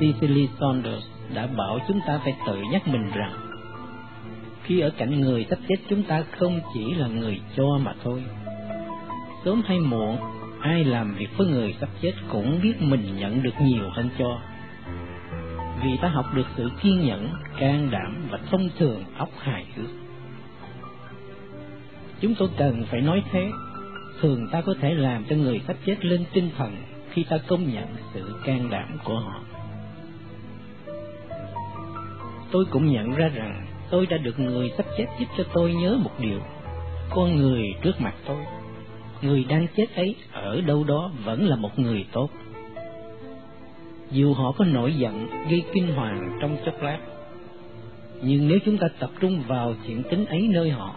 [0.00, 1.04] Cicely Saunders
[1.34, 3.32] đã bảo chúng ta phải tự nhắc mình rằng
[4.64, 8.22] khi ở cạnh người sắp chết chúng ta không chỉ là người cho mà thôi.
[9.44, 10.16] Sớm hay muộn,
[10.64, 14.40] ai làm việc với người sắp chết cũng biết mình nhận được nhiều hơn cho.
[15.82, 19.90] Vì ta học được sự kiên nhẫn, can đảm và thông thường óc hài hước
[22.20, 23.50] Chúng tôi cần phải nói thế.
[24.20, 26.76] Thường ta có thể làm cho người sắp chết lên tinh thần
[27.10, 29.40] khi ta công nhận sự can đảm của họ.
[32.50, 35.98] Tôi cũng nhận ra rằng tôi đã được người sắp chết giúp cho tôi nhớ
[36.04, 36.40] một điều.
[37.10, 38.36] Con người trước mặt tôi,
[39.22, 42.30] người đang chết ấy ở đâu đó vẫn là một người tốt.
[44.10, 46.98] Dù họ có nổi giận gây kinh hoàng trong chốc lát,
[48.22, 50.96] nhưng nếu chúng ta tập trung vào chuyện tính ấy nơi họ,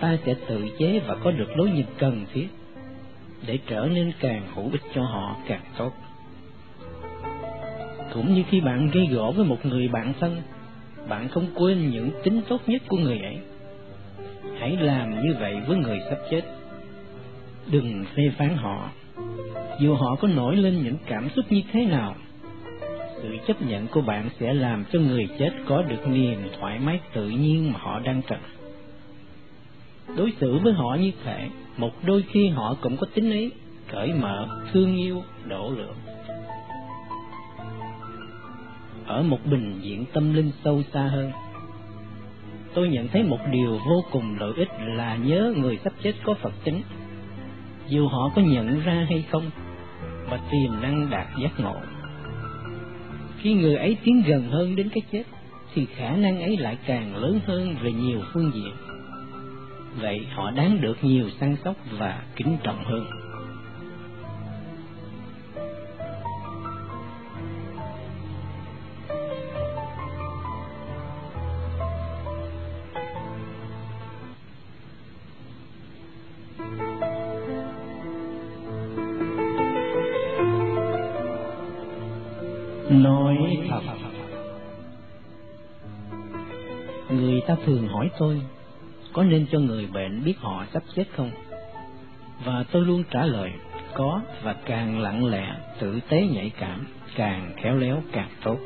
[0.00, 2.48] ta sẽ tự chế và có được lối nhìn cần thiết
[3.46, 5.92] để trở nên càng hữu ích cho họ càng tốt.
[8.14, 10.42] Cũng như khi bạn gây gỗ với một người bạn thân,
[11.08, 13.38] bạn không quên những tính tốt nhất của người ấy.
[14.58, 16.42] Hãy làm như vậy với người sắp chết.
[17.70, 18.90] Đừng phê phán họ,
[19.80, 22.14] dù họ có nổi lên những cảm xúc như thế nào.
[23.22, 27.00] Sự chấp nhận của bạn sẽ làm cho người chết có được niềm thoải mái
[27.14, 28.38] tự nhiên mà họ đang cần.
[30.16, 33.52] Đối xử với họ như thế, một đôi khi họ cũng có tính ấy,
[33.92, 35.96] cởi mở, thương yêu, độ lượng.
[39.06, 41.32] Ở một bình diện tâm linh sâu xa hơn,
[42.74, 46.34] tôi nhận thấy một điều vô cùng lợi ích là nhớ người sắp chết có
[46.34, 46.82] Phật tính,
[47.88, 49.50] dù họ có nhận ra hay không,
[50.30, 51.76] mà tiềm năng đạt giác ngộ.
[53.38, 55.22] Khi người ấy tiến gần hơn đến cái chết,
[55.74, 58.72] thì khả năng ấy lại càng lớn hơn về nhiều phương diện.
[60.00, 63.06] Vậy họ đáng được nhiều săn sóc và kính trọng hơn.
[87.56, 88.42] Ta thường hỏi tôi
[89.12, 91.30] có nên cho người bệnh biết họ sắp chết không?
[92.44, 93.50] Và tôi luôn trả lời
[93.94, 96.86] có và càng lặng lẽ tử tế nhạy cảm
[97.16, 98.58] càng khéo léo càng tốt.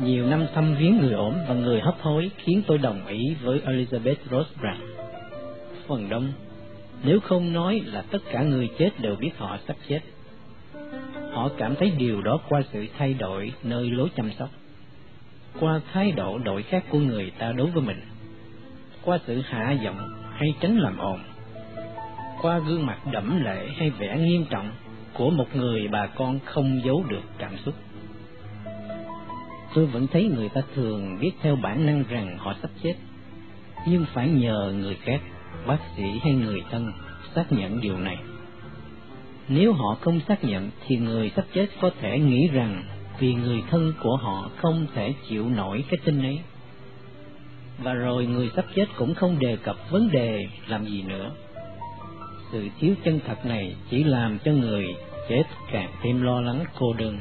[0.00, 3.60] Nhiều năm thăm viếng người ổn và người hấp hối khiến tôi đồng ý với
[3.66, 4.82] Elizabeth Rosbrand.
[5.86, 6.32] Phần đông,
[7.04, 10.00] nếu không nói là tất cả người chết đều biết họ sắp chết,
[11.32, 14.48] họ cảm thấy điều đó qua sự thay đổi nơi lối chăm sóc,
[15.60, 18.00] qua thái độ đổi khác của người ta đối với mình,
[19.02, 21.20] qua sự hạ giọng hay tránh làm ồn,
[22.42, 24.70] qua gương mặt đẫm lệ hay vẻ nghiêm trọng
[25.12, 27.74] của một người bà con không giấu được cảm xúc.
[29.74, 32.94] Tôi vẫn thấy người ta thường biết theo bản năng rằng họ sắp chết,
[33.86, 35.20] nhưng phải nhờ người khác,
[35.66, 36.92] bác sĩ hay người thân
[37.34, 38.16] xác nhận điều này.
[39.48, 42.82] Nếu họ không xác nhận thì người sắp chết có thể nghĩ rằng
[43.18, 46.38] vì người thân của họ không thể chịu nổi cái tin ấy.
[47.78, 51.30] Và rồi người sắp chết cũng không đề cập vấn đề làm gì nữa.
[52.52, 54.86] Sự thiếu chân thật này chỉ làm cho người
[55.28, 57.18] chết càng thêm lo lắng cô đơn.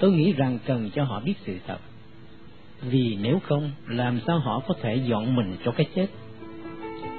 [0.00, 1.78] Tôi nghĩ rằng cần cho họ biết sự thật.
[2.82, 6.06] Vì nếu không, làm sao họ có thể dọn mình cho cái chết?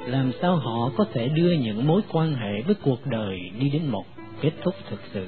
[0.08, 3.86] làm sao họ có thể đưa những mối quan hệ với cuộc đời đi đến
[3.86, 4.06] một
[4.42, 5.28] kết thúc thực sự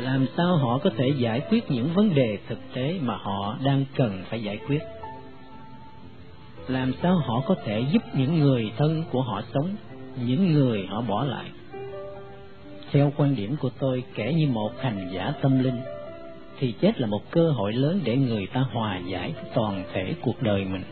[0.00, 3.84] làm sao họ có thể giải quyết những vấn đề thực tế mà họ đang
[3.96, 4.82] cần phải giải quyết?
[6.68, 9.76] Làm sao họ có thể giúp những người thân của họ sống
[10.24, 11.50] những người họ bỏ lại?
[12.92, 15.80] Theo quan điểm của tôi kể như một hành giả tâm linh
[16.58, 20.42] thì chết là một cơ hội lớn để người ta hòa giải toàn thể cuộc
[20.42, 20.82] đời mình.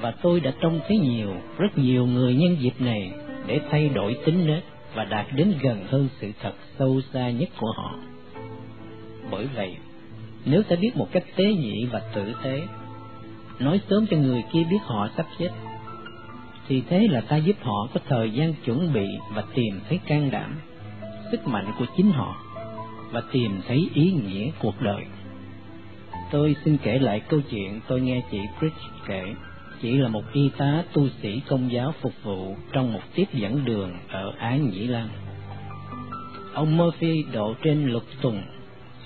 [0.00, 3.12] Và tôi đã trông thấy nhiều, rất nhiều người nhân dịp này
[3.46, 4.62] để thay đổi tính nết
[4.94, 7.94] và đạt đến gần hơn sự thật sâu xa nhất của họ.
[9.30, 9.76] Bởi vậy,
[10.44, 12.66] nếu ta biết một cách tế nhị và tử tế,
[13.58, 15.50] nói sớm cho người kia biết họ sắp chết,
[16.68, 20.30] thì thế là ta giúp họ có thời gian chuẩn bị và tìm thấy can
[20.30, 20.56] đảm,
[21.30, 22.36] sức mạnh của chính họ
[23.10, 25.04] và tìm thấy ý nghĩa cuộc đời.
[26.30, 29.34] Tôi xin kể lại câu chuyện tôi nghe chị Bridge kể
[29.82, 33.64] chỉ là một y tá tu sĩ công giáo phục vụ trong một tiếp dẫn
[33.64, 35.08] đường ở Ái Nhĩ Lan.
[36.54, 38.42] Ông Murphy độ trên lục tuần,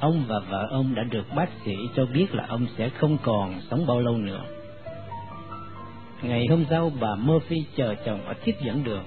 [0.01, 3.61] ông và vợ ông đã được bác sĩ cho biết là ông sẽ không còn
[3.71, 4.45] sống bao lâu nữa.
[6.23, 9.05] Ngày hôm sau bà Murphy chờ chồng ở tiếp dẫn đường.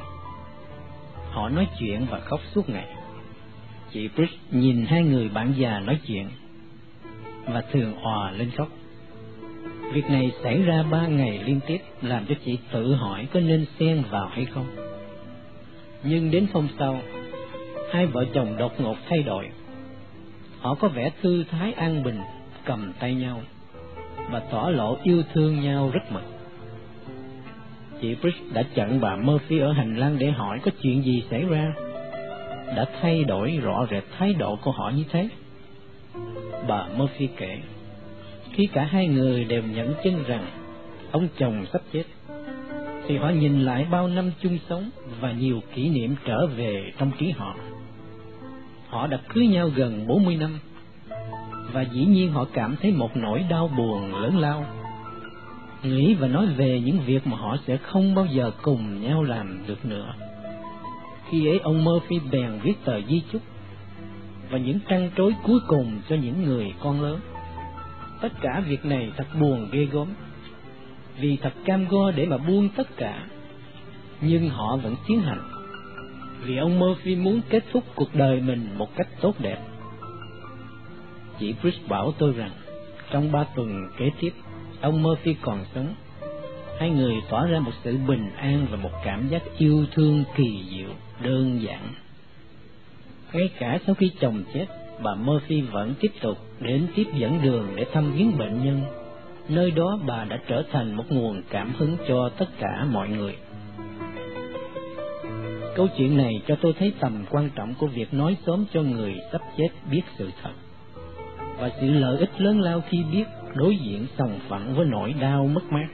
[1.31, 2.87] Họ nói chuyện và khóc suốt ngày.
[3.91, 6.29] Chị Bridge nhìn hai người bạn già nói chuyện
[7.45, 8.67] và thường hòa lên khóc.
[9.93, 13.65] Việc này xảy ra ba ngày liên tiếp làm cho chị tự hỏi có nên
[13.79, 14.65] xen vào hay không.
[16.03, 17.01] Nhưng đến hôm sau,
[17.91, 19.49] hai vợ chồng đột ngột thay đổi.
[20.59, 22.19] Họ có vẻ thư thái an bình,
[22.65, 23.41] cầm tay nhau
[24.31, 26.23] và tỏ lộ yêu thương nhau rất mật
[28.01, 31.43] Chị Bridge đã chặn bà Murphy ở hành lang để hỏi có chuyện gì xảy
[31.43, 31.73] ra.
[32.75, 35.29] Đã thay đổi rõ rệt thái độ của họ như thế.
[36.67, 37.57] Bà Murphy kể
[38.55, 40.47] khi cả hai người đều nhận chân rằng
[41.11, 42.03] ông chồng sắp chết,
[43.07, 44.89] thì họ nhìn lại bao năm chung sống
[45.19, 47.55] và nhiều kỷ niệm trở về trong trí họ.
[48.87, 50.59] Họ đã cưới nhau gần 40 năm,
[51.73, 54.65] và dĩ nhiên họ cảm thấy một nỗi đau buồn lớn lao.
[55.83, 59.63] Nghĩ và nói về những việc mà họ sẽ không bao giờ cùng nhau làm
[59.67, 60.13] được nữa.
[61.29, 63.41] Khi ấy ông Murphy bèn viết tờ di chúc
[64.49, 67.19] và những trăn trối cuối cùng cho những người con lớn.
[68.21, 70.07] Tất cả việc này thật buồn ghê gớm,
[71.19, 73.27] vì thật cam go để mà buông tất cả,
[74.21, 75.41] nhưng họ vẫn tiến hành,
[76.41, 79.57] vì ông Murphy muốn kết thúc cuộc đời mình một cách tốt đẹp.
[81.39, 82.51] Chị Chris bảo tôi rằng,
[83.11, 84.33] trong ba tuần kế tiếp,
[84.81, 85.93] ông Murphy còn sống.
[86.79, 90.63] Hai người tỏ ra một sự bình an và một cảm giác yêu thương kỳ
[90.69, 90.89] diệu,
[91.21, 91.93] đơn giản.
[93.33, 94.65] Ngay cả sau khi chồng chết,
[95.03, 98.81] bà Murphy vẫn tiếp tục đến tiếp dẫn đường để thăm viếng bệnh nhân.
[99.49, 103.35] Nơi đó bà đã trở thành một nguồn cảm hứng cho tất cả mọi người.
[105.75, 109.15] Câu chuyện này cho tôi thấy tầm quan trọng của việc nói sớm cho người
[109.31, 110.51] sắp chết biết sự thật
[111.59, 113.23] và sự lợi ích lớn lao khi biết
[113.55, 115.87] đối diện sòng phẳng với nỗi đau mất mát.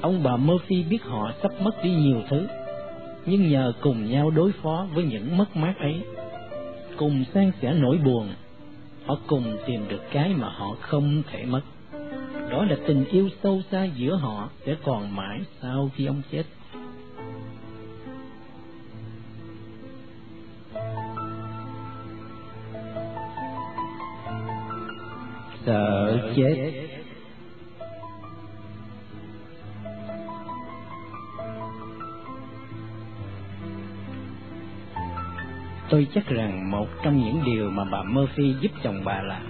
[0.00, 2.46] Ông bà Murphy biết họ sắp mất đi nhiều thứ,
[3.26, 6.02] nhưng nhờ cùng nhau đối phó với những mất mát ấy,
[6.98, 8.28] cùng san sẻ nỗi buồn,
[9.06, 11.62] họ cùng tìm được cái mà họ không thể mất.
[12.50, 16.44] Đó là tình yêu sâu xa giữa họ sẽ còn mãi sau khi ông chết.
[25.66, 26.87] sợ chết
[35.88, 39.40] tôi chắc rằng một trong những điều mà bà Murphy giúp chồng bà là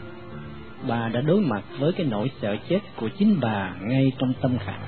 [0.88, 4.58] bà đã đối mặt với cái nỗi sợ chết của chính bà ngay trong tâm
[4.58, 4.80] khảm.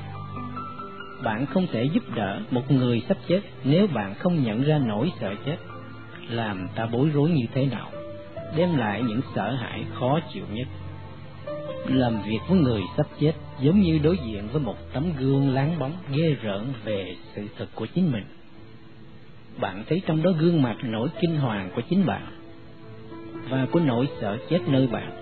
[1.25, 5.13] Bạn không thể giúp đỡ một người sắp chết nếu bạn không nhận ra nỗi
[5.21, 5.57] sợ chết
[6.29, 7.91] làm ta bối rối như thế nào,
[8.57, 10.69] đem lại những sợ hãi khó chịu nhất
[11.87, 15.79] làm việc với người sắp chết giống như đối diện với một tấm gương láng
[15.79, 18.25] bóng ghê rợn về sự thật của chính mình.
[19.59, 22.27] Bạn thấy trong đó gương mặt nỗi kinh hoàng của chính bạn
[23.49, 25.13] và của nỗi sợ chết nơi bạn.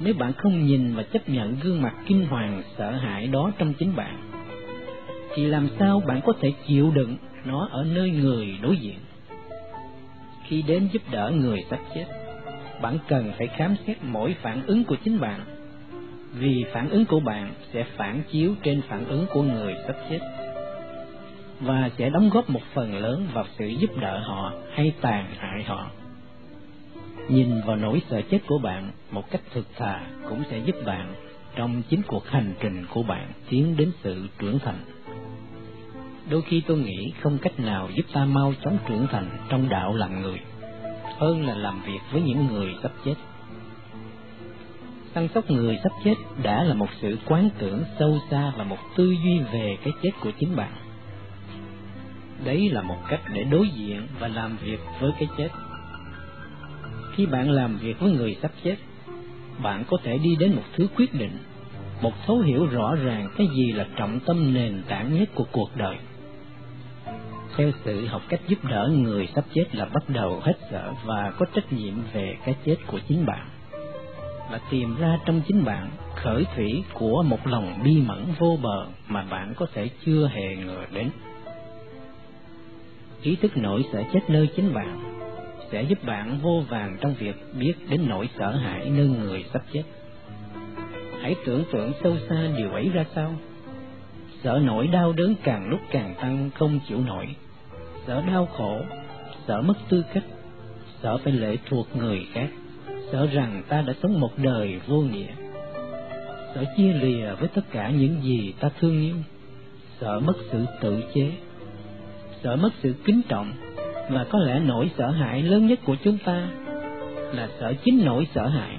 [0.00, 3.74] Nếu bạn không nhìn và chấp nhận gương mặt kinh hoàng sợ hãi đó trong
[3.74, 4.30] chính bạn,
[5.34, 8.98] thì làm sao bạn có thể chịu đựng nó ở nơi người đối diện?
[10.44, 12.06] Khi đến giúp đỡ người sắp chết,
[12.82, 15.40] bạn cần phải khám xét mỗi phản ứng của chính bạn
[16.32, 20.18] vì phản ứng của bạn sẽ phản chiếu trên phản ứng của người sắp chết
[21.60, 25.64] và sẽ đóng góp một phần lớn vào sự giúp đỡ họ hay tàn hại
[25.64, 25.90] họ.
[27.28, 31.14] Nhìn vào nỗi sợ chết của bạn một cách thực thà cũng sẽ giúp bạn
[31.56, 34.78] trong chính cuộc hành trình của bạn tiến đến sự trưởng thành.
[36.30, 39.94] Đôi khi tôi nghĩ không cách nào giúp ta mau chóng trưởng thành trong đạo
[39.94, 40.40] làm người,
[41.18, 43.14] hơn là làm việc với những người sắp chết
[45.16, 48.76] săn sóc người sắp chết đã là một sự quán tưởng sâu xa và một
[48.96, 50.72] tư duy về cái chết của chính bạn.
[52.44, 55.48] Đấy là một cách để đối diện và làm việc với cái chết.
[57.14, 58.76] Khi bạn làm việc với người sắp chết,
[59.62, 61.38] bạn có thể đi đến một thứ quyết định,
[62.02, 65.76] một thấu hiểu rõ ràng cái gì là trọng tâm nền tảng nhất của cuộc
[65.76, 65.96] đời.
[67.56, 71.32] Theo sự học cách giúp đỡ người sắp chết là bắt đầu hết sợ và
[71.38, 73.48] có trách nhiệm về cái chết của chính bạn
[74.50, 78.86] và tìm ra trong chính bạn khởi thủy của một lòng bi mẫn vô bờ
[79.08, 81.10] mà bạn có thể chưa hề ngờ đến.
[83.26, 85.00] Ý thức nỗi sợ chết nơi chính bạn
[85.72, 89.62] sẽ giúp bạn vô vàng trong việc biết đến nỗi sợ hãi nơi người sắp
[89.72, 89.82] chết.
[91.20, 93.34] Hãy tưởng tượng sâu xa điều ấy ra sao.
[94.42, 97.26] Sợ nỗi đau đớn càng lúc càng tăng không chịu nổi.
[98.06, 98.80] Sợ đau khổ,
[99.46, 100.24] sợ mất tư cách,
[101.02, 102.48] sợ phải lệ thuộc người khác
[103.12, 105.32] sợ rằng ta đã sống một đời vô nghĩa,
[106.54, 109.16] sợ chia lìa với tất cả những gì ta thương yêu,
[110.00, 111.32] sợ mất sự tự chế,
[112.46, 113.52] sợ mất sự kính trọng,
[114.10, 116.48] và có lẽ nỗi sợ hãi lớn nhất của chúng ta
[117.32, 118.76] là sợ chính nỗi sợ hãi.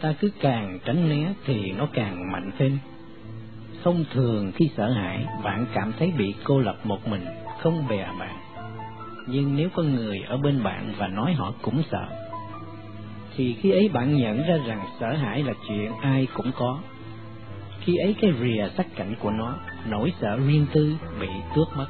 [0.00, 2.78] Ta cứ càng tránh né thì nó càng mạnh thêm.
[3.84, 7.24] Thông thường khi sợ hãi, bạn cảm thấy bị cô lập một mình,
[7.62, 8.36] không bè bạn.
[9.26, 12.06] Nhưng nếu có người ở bên bạn và nói họ cũng sợ,
[13.36, 16.78] thì khi ấy bạn nhận ra rằng sợ hãi là chuyện ai cũng có.
[17.80, 19.54] Khi ấy cái rìa sắc cảnh của nó,
[19.88, 21.86] nỗi sợ riêng tư bị tước mất.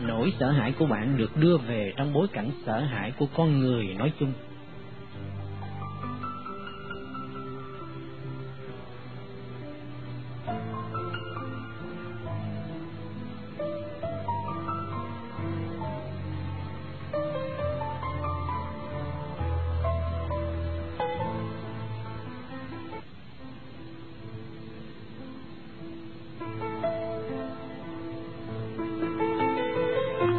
[0.00, 3.58] Nỗi sợ hãi của bạn được đưa về trong bối cảnh sợ hãi của con
[3.58, 4.32] người nói chung.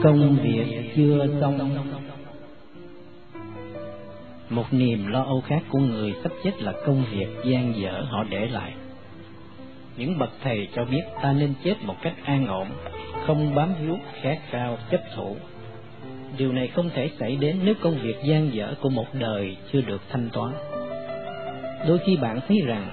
[0.05, 1.59] Công việc chưa xong.
[4.49, 8.23] Một niềm lo âu khác của người sắp chết là công việc gian dở họ
[8.29, 8.73] để lại.
[9.97, 12.67] Những bậc thầy cho biết ta nên chết một cách an ổn,
[13.25, 15.35] không bám víu khát khao chấp thủ.
[16.37, 19.81] Điều này không thể xảy đến nếu công việc gian dở của một đời chưa
[19.81, 20.53] được thanh toán.
[21.87, 22.89] Đôi khi bạn thấy rằng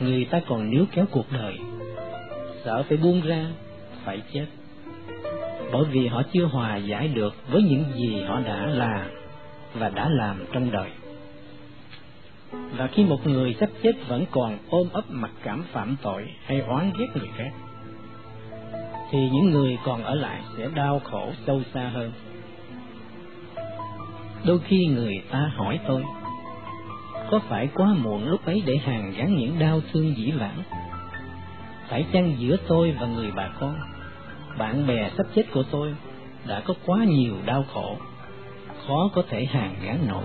[0.00, 1.54] người ta còn níu kéo cuộc đời.
[2.64, 3.46] Sợ phải buông ra,
[4.04, 4.46] phải chết
[5.74, 9.06] bởi vì họ chưa hòa giải được với những gì họ đã là
[9.74, 10.90] và đã làm trong đời.
[12.52, 16.60] Và khi một người sắp chết vẫn còn ôm ấp mặc cảm phạm tội hay
[16.60, 17.50] oán ghét người khác,
[19.10, 22.12] thì những người còn ở lại sẽ đau khổ sâu xa hơn.
[24.46, 26.04] Đôi khi người ta hỏi tôi,
[27.30, 30.62] có phải quá muộn lúc ấy để hàn gắn những đau thương dĩ vãng?
[31.88, 33.93] Phải chăng giữa tôi và người bà con
[34.58, 35.94] bạn bè sắp chết của tôi
[36.46, 37.96] đã có quá nhiều đau khổ,
[38.86, 40.24] khó có thể hàn gắn nổi.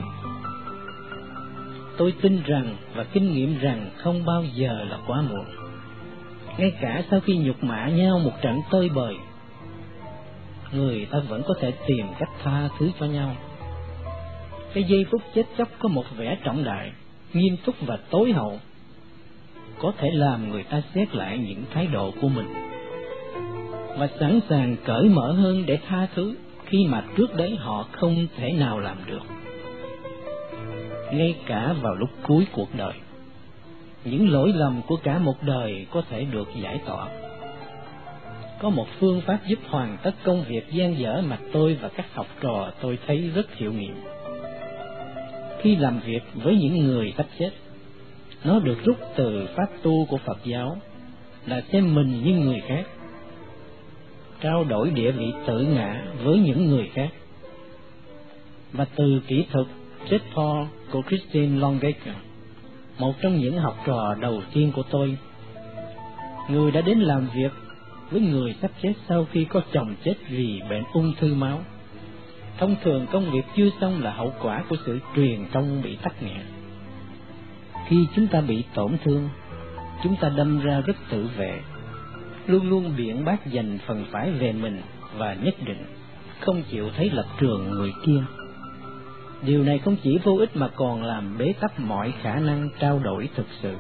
[1.98, 5.46] Tôi tin rằng và kinh nghiệm rằng không bao giờ là quá muộn.
[6.58, 9.16] Ngay cả sau khi nhục mạ nhau một trận tơi bời,
[10.72, 13.36] người ta vẫn có thể tìm cách tha thứ cho nhau.
[14.74, 16.92] Cái giây phút chết chóc có một vẻ trọng đại,
[17.34, 18.60] nghiêm túc và tối hậu,
[19.80, 22.69] có thể làm người ta xét lại những thái độ của mình
[24.00, 26.36] và sẵn sàng cởi mở hơn để tha thứ
[26.66, 29.22] khi mà trước đấy họ không thể nào làm được.
[31.12, 32.94] Ngay cả vào lúc cuối cuộc đời,
[34.06, 37.08] những lỗi lầm của cả một đời có thể được giải tỏa.
[38.60, 42.14] Có một phương pháp giúp hoàn tất công việc gian dở mà tôi và các
[42.14, 43.96] học trò tôi thấy rất hiệu nghiệm.
[45.62, 47.50] Khi làm việc với những người sắp chết,
[48.44, 50.78] nó được rút từ pháp tu của phật giáo,
[51.46, 52.84] là xem mình như người khác
[54.42, 57.10] trao đổi địa vị tự ngã với những người khác
[58.74, 59.68] và từ kỹ thuật
[60.10, 62.14] chết pho của Christine Longacre,
[63.00, 65.18] một trong những học trò đầu tiên của tôi.
[66.50, 67.52] Người đã đến làm việc
[68.12, 71.60] với người sắp chết sau khi có chồng chết vì bệnh ung thư máu.
[72.58, 76.24] Thông thường công việc chưa xong là hậu quả của sự truyền thông bị tắc
[76.24, 76.42] nghẽn.
[77.88, 79.30] Khi chúng ta bị tổn thương,
[80.04, 81.60] chúng ta đâm ra rất tự vệ,
[82.50, 84.82] luôn luôn biện bác dành phần phải về mình
[85.18, 85.86] và nhất định,
[86.40, 88.24] không chịu thấy lập trường người kia.
[89.42, 93.00] Điều này không chỉ vô ích mà còn làm bế tắc mọi khả năng trao
[93.00, 93.76] đổi thực sự.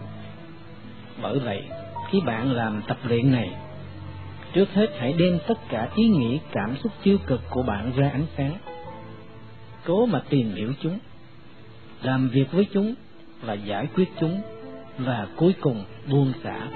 [1.21, 1.63] Bởi vậy,
[2.11, 3.51] khi bạn làm tập luyện này,
[4.53, 8.09] trước hết hãy đem tất cả ý nghĩ, cảm xúc tiêu cực của bạn ra
[8.09, 8.57] ánh sáng.
[9.85, 10.99] Cố mà tìm hiểu chúng,
[12.01, 12.95] làm việc với chúng
[13.41, 14.41] và giải quyết chúng,
[14.97, 16.67] và cuối cùng buông xả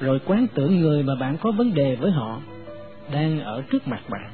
[0.00, 2.40] rồi quán tưởng người mà bạn có vấn đề với họ
[3.12, 4.30] đang ở trước mặt bạn.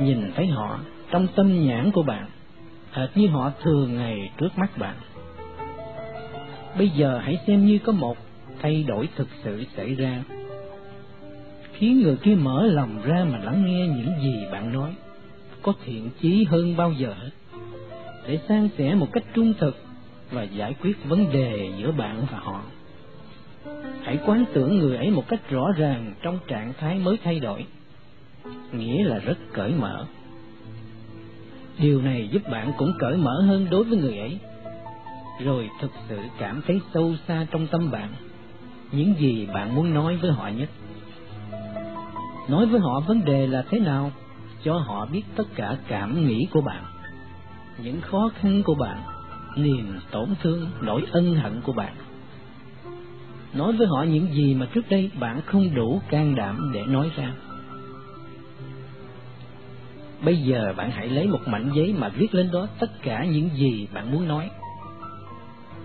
[0.00, 0.80] Nhìn thấy họ,
[1.10, 2.26] trong tâm nhãn của bạn,
[2.92, 4.96] hệt như họ thường ngày trước mắt bạn.
[6.78, 8.16] Bây giờ hãy xem như có một
[8.62, 10.22] thay đổi thực sự xảy ra,
[11.72, 14.94] khiến người kia mở lòng ra mà lắng nghe những gì bạn nói.
[15.62, 17.30] Có thiện chí hơn bao giờ hết,
[18.26, 19.76] để san sẻ một cách trung thực
[20.30, 22.62] và giải quyết vấn đề giữa bạn và họ
[24.02, 27.66] hãy quán tưởng người ấy một cách rõ ràng trong trạng thái mới thay đổi.
[28.72, 30.06] Nghĩa là rất cởi mở.
[31.78, 34.38] Điều này giúp bạn cũng cởi mở hơn đối với người ấy.
[35.44, 38.08] Rồi thực sự cảm thấy sâu xa trong tâm bạn.
[38.92, 40.68] Những gì bạn muốn nói với họ nhất.
[42.48, 44.12] Nói với họ vấn đề là thế nào,
[44.64, 46.84] cho họ biết tất cả cảm nghĩ của bạn.
[47.82, 49.02] Những khó khăn của bạn,
[49.56, 51.94] niềm tổn thương, nỗi ân hận của bạn
[53.54, 57.10] nói với họ những gì mà trước đây bạn không đủ can đảm để nói
[57.16, 57.32] ra
[60.24, 63.50] Bây giờ bạn hãy lấy một mảnh giấy mà viết lên đó tất cả những
[63.54, 64.50] gì bạn muốn nói.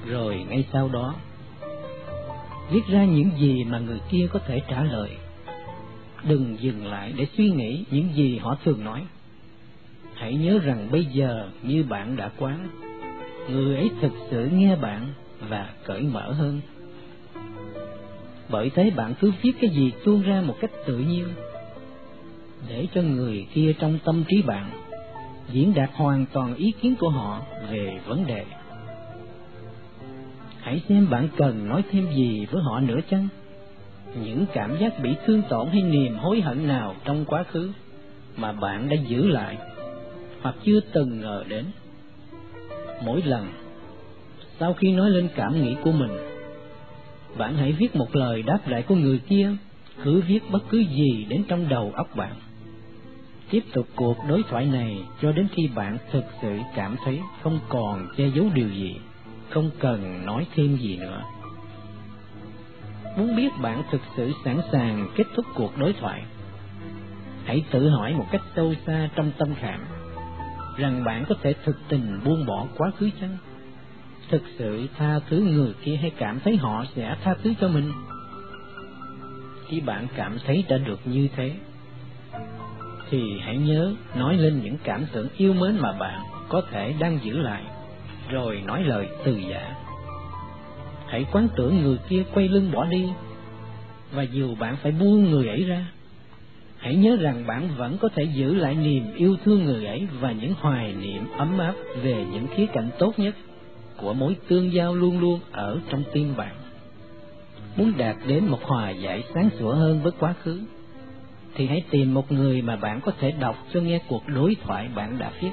[0.05, 1.15] Rồi ngay sau đó,
[2.72, 5.09] viết ra những gì mà người kia có thể trả lời.
[6.24, 9.05] Đừng dừng lại để suy nghĩ những gì họ thường nói.
[10.13, 12.67] Hãy nhớ rằng bây giờ như bạn đã quán,
[13.49, 15.13] người ấy thực sự nghe bạn
[15.49, 16.61] và cởi mở hơn.
[18.50, 21.28] Bởi thế bạn cứ viết cái gì tuôn ra một cách tự nhiên
[22.70, 24.70] để cho người kia trong tâm trí bạn
[25.52, 28.45] diễn đạt hoàn toàn ý kiến của họ về vấn đề.
[30.62, 33.28] Hãy xem bạn cần nói thêm gì với họ nữa chăng?
[34.24, 37.72] Những cảm giác bị thương tổn hay niềm hối hận nào trong quá khứ
[38.38, 39.58] mà bạn đã giữ lại
[40.41, 41.66] hoặc chưa từng ngờ đến.
[43.06, 43.47] Mỗi lần
[44.60, 46.12] sau khi nói lên cảm nghĩ của mình,
[47.38, 49.51] bạn hãy viết một lời đáp lại của người kia
[50.03, 52.34] cứ viết bất cứ gì đến trong đầu óc bạn.
[53.49, 57.59] Tiếp tục cuộc đối thoại này cho đến khi bạn thực sự cảm thấy không
[57.69, 58.95] còn che giấu điều gì,
[59.49, 61.23] không cần nói thêm gì nữa.
[63.17, 66.23] Muốn biết bạn thực sự sẵn sàng kết thúc cuộc đối thoại,
[67.45, 69.80] hãy tự hỏi một cách sâu xa trong tâm khảm
[70.80, 73.38] rằng bạn có thể thực tình buông bỏ quá khứ chăng?
[74.30, 77.91] Thực sự tha thứ người kia hay cảm thấy họ sẽ tha thứ cho mình?
[79.67, 81.53] Khi bạn cảm thấy đã được như thế,
[83.09, 87.19] thì hãy nhớ nói lên những cảm tưởng yêu mến mà bạn có thể đang
[87.23, 87.63] giữ lại,
[88.30, 89.75] rồi nói lời từ giả.
[91.07, 93.09] Hãy quán tưởng người kia quay lưng bỏ đi,
[94.11, 95.86] và dù bạn phải buông người ấy ra,
[96.77, 100.32] hãy nhớ rằng bạn vẫn có thể giữ lại niềm yêu thương người ấy và
[100.32, 103.36] những hoài niệm ấm áp về những khía cạnh tốt nhất
[104.02, 106.56] của mối tương giao luôn luôn ở trong tim bạn.
[107.76, 110.62] Muốn đạt đến một hòa giải sáng sủa hơn với quá khứ,
[111.56, 114.89] thì hãy tìm một người mà bạn có thể đọc cho nghe cuộc đối thoại
[114.95, 115.52] bạn đã viết,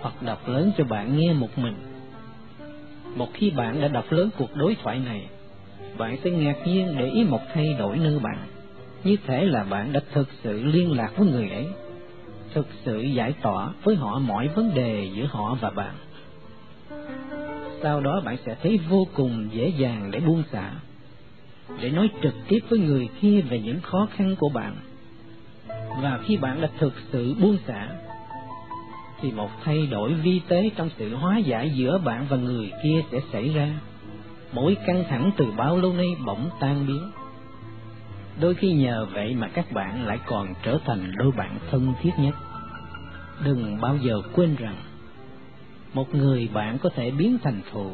[0.00, 1.74] hoặc đọc lớn cho bạn nghe một mình.
[3.16, 5.26] Một khi bạn đã đọc lớn cuộc đối thoại này,
[5.98, 8.38] bạn sẽ ngạc nhiên để ý một thay đổi nơi bạn
[9.04, 11.66] như thể là bạn đã thực sự liên lạc với người ấy,
[12.54, 15.94] thực sự giải tỏa với họ mọi vấn đề giữa họ và bạn.
[17.82, 20.70] Sau đó bạn sẽ thấy vô cùng dễ dàng để buông xả,
[21.80, 24.76] để nói trực tiếp với người kia về những khó khăn của bạn.
[26.02, 27.88] Và khi bạn đã thực sự buông xả,
[29.20, 33.02] thì một thay đổi vi tế trong sự hóa giải giữa bạn và người kia
[33.12, 33.68] sẽ xảy ra.
[34.52, 37.10] Mỗi căng thẳng từ bao lâu nay bỗng tan biến
[38.40, 42.10] Đôi khi nhờ vậy mà các bạn lại còn trở thành đôi bạn thân thiết
[42.18, 42.34] nhất.
[43.44, 44.76] Đừng bao giờ quên rằng,
[45.92, 47.92] một người bạn có thể biến thành thù,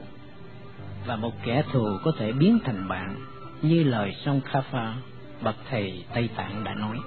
[1.06, 3.16] và một kẻ thù có thể biến thành bạn,
[3.62, 4.94] như lời song Kapha,
[5.42, 6.98] bậc thầy Tây Tạng đã nói.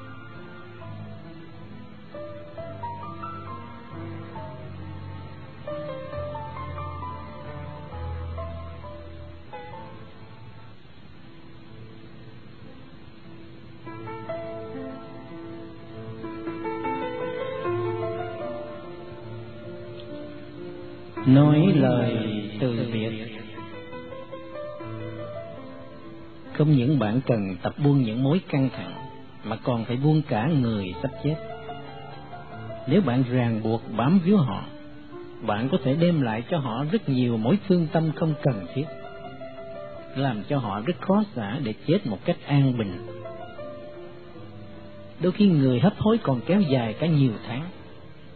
[21.36, 22.18] Nói lời
[22.60, 23.12] từ biệt.
[26.54, 28.94] Không những bạn cần tập buông những mối căng thẳng,
[29.44, 31.36] mà còn phải buông cả người sắp chết.
[32.88, 34.64] Nếu bạn ràng buộc bám víu họ,
[35.42, 38.86] bạn có thể đem lại cho họ rất nhiều mối thương tâm không cần thiết,
[40.16, 43.08] làm cho họ rất khó xả để chết một cách an bình.
[45.20, 47.64] Đôi khi người hấp hối còn kéo dài cả nhiều tháng,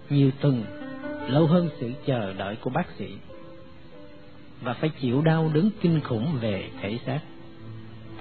[0.09, 0.63] nhiều tuần
[1.29, 3.13] lâu hơn sự chờ đợi của bác sĩ
[4.61, 7.19] và phải chịu đau đớn kinh khủng về thể xác.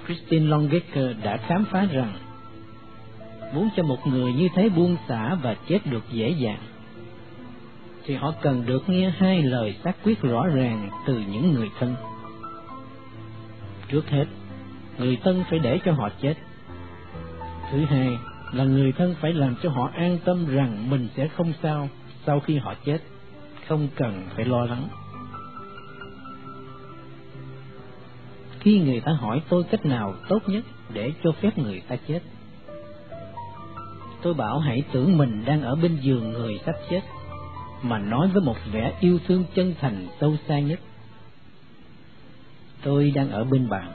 [0.05, 2.13] Christine Longacre đã khám phá rằng
[3.53, 6.59] muốn cho một người như thế buông xả và chết được dễ dàng
[8.05, 11.95] thì họ cần được nghe hai lời xác quyết rõ ràng từ những người thân.
[13.87, 14.25] Trước hết,
[14.97, 16.33] người thân phải để cho họ chết.
[17.71, 18.17] Thứ hai
[18.51, 21.89] là người thân phải làm cho họ an tâm rằng mình sẽ không sao
[22.25, 22.97] sau khi họ chết,
[23.67, 24.87] không cần phải lo lắng.
[28.59, 32.19] Khi người ta hỏi tôi cách nào tốt nhất để cho phép người ta chết,
[34.21, 37.01] tôi bảo hãy tưởng mình đang ở bên giường người sắp chết,
[37.81, 40.79] mà nói với một vẻ yêu thương chân thành sâu xa nhất.
[42.83, 43.91] Tôi đang ở bên bạn.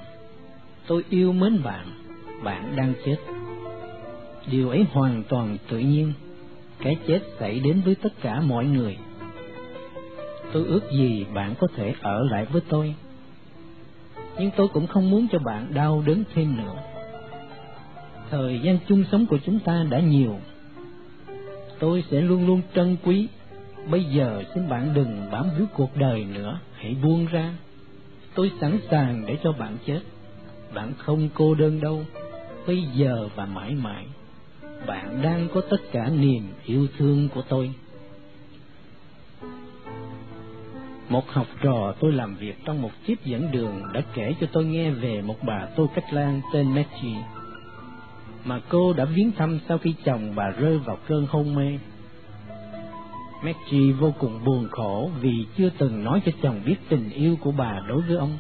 [0.86, 1.86] Tôi yêu mến bạn.
[2.42, 3.16] Bạn đang chết.
[4.50, 6.12] Điều ấy hoàn toàn tự nhiên
[6.82, 8.98] cái chết xảy đến với tất cả mọi người.
[10.52, 12.94] Tôi ước gì bạn có thể ở lại với tôi,
[14.38, 16.74] nhưng tôi cũng không muốn cho bạn đau đớn thêm nữa.
[18.30, 20.38] Thời gian chung sống của chúng ta đã nhiều,
[21.78, 23.28] tôi sẽ luôn luôn trân quý.
[23.90, 27.54] Bây giờ xin bạn đừng bám víu cuộc đời nữa, hãy buông ra.
[28.34, 30.00] Tôi sẵn sàng để cho bạn chết,
[30.74, 32.04] bạn không cô đơn đâu,
[32.66, 34.06] bây giờ và mãi mãi
[34.86, 37.74] bạn đang có tất cả niềm yêu thương của tôi.
[41.08, 44.64] Một học trò tôi làm việc trong một chiếc dẫn đường đã kể cho tôi
[44.64, 47.14] nghe về một bà Tô Cách Lan tên Mechi,
[48.44, 51.78] mà cô đã viếng thăm sau khi chồng bà rơi vào cơn hôn mê.
[53.44, 57.52] Mechi vô cùng buồn khổ vì chưa từng nói cho chồng biết tình yêu của
[57.52, 58.38] bà đối với ông,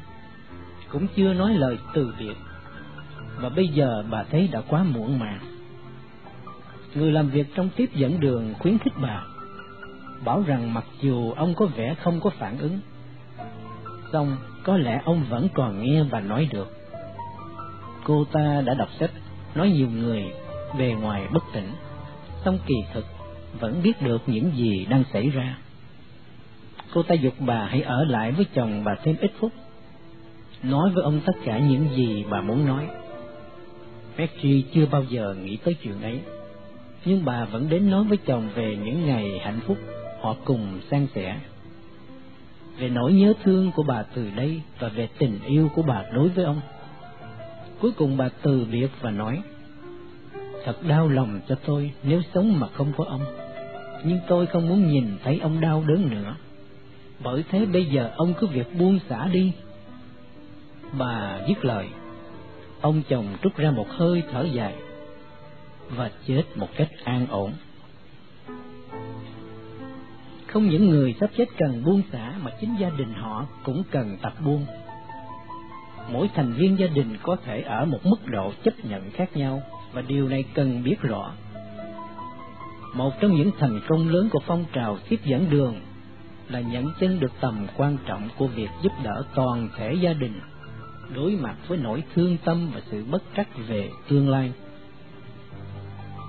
[0.88, 2.36] cũng chưa nói lời từ biệt,
[3.40, 5.49] và bây giờ bà thấy đã quá muộn màng
[6.94, 9.24] người làm việc trong tiếp dẫn đường khuyến khích bà,
[10.24, 12.80] bảo rằng mặc dù ông có vẻ không có phản ứng,
[14.12, 16.72] song có lẽ ông vẫn còn nghe và nói được.
[18.04, 19.10] Cô ta đã đọc sách
[19.54, 20.24] nói nhiều người
[20.78, 21.70] bề ngoài bất tỉnh,
[22.44, 23.04] song kỳ thực
[23.60, 25.58] vẫn biết được những gì đang xảy ra.
[26.94, 29.52] Cô ta dục bà hãy ở lại với chồng bà thêm ít phút,
[30.62, 32.88] nói với ông tất cả những gì bà muốn nói.
[34.16, 36.20] Becky chưa bao giờ nghĩ tới chuyện ấy,
[37.04, 39.76] nhưng bà vẫn đến nói với chồng về những ngày hạnh phúc
[40.20, 41.36] họ cùng san sẻ
[42.80, 46.28] về nỗi nhớ thương của bà từ đây và về tình yêu của bà đối
[46.28, 46.60] với ông.
[47.80, 49.42] Cuối cùng bà từ biệt và nói,
[50.64, 53.20] Thật đau lòng cho tôi nếu sống mà không có ông,
[54.04, 56.36] nhưng tôi không muốn nhìn thấy ông đau đớn nữa.
[57.22, 59.52] Bởi thế bây giờ ông cứ việc buông xả đi.
[60.98, 61.88] Bà dứt lời,
[62.80, 64.74] ông chồng trút ra một hơi thở dài
[65.96, 67.52] và chết một cách an ổn.
[70.46, 74.16] Không những người sắp chết cần buông xả mà chính gia đình họ cũng cần
[74.22, 74.66] tập buông.
[76.12, 79.62] Mỗi thành viên gia đình có thể ở một mức độ chấp nhận khác nhau
[79.92, 81.32] và điều này cần biết rõ.
[82.94, 85.80] Một trong những thành công lớn của phong trào tiếp dẫn đường
[86.48, 90.40] là nhận chân được tầm quan trọng của việc giúp đỡ toàn thể gia đình
[91.14, 94.52] đối mặt với nỗi thương tâm và sự bất trắc về tương lai.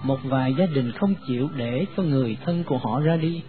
[0.04, 3.42] Một vài gia đình không chịu để cho người thân của họ ra đi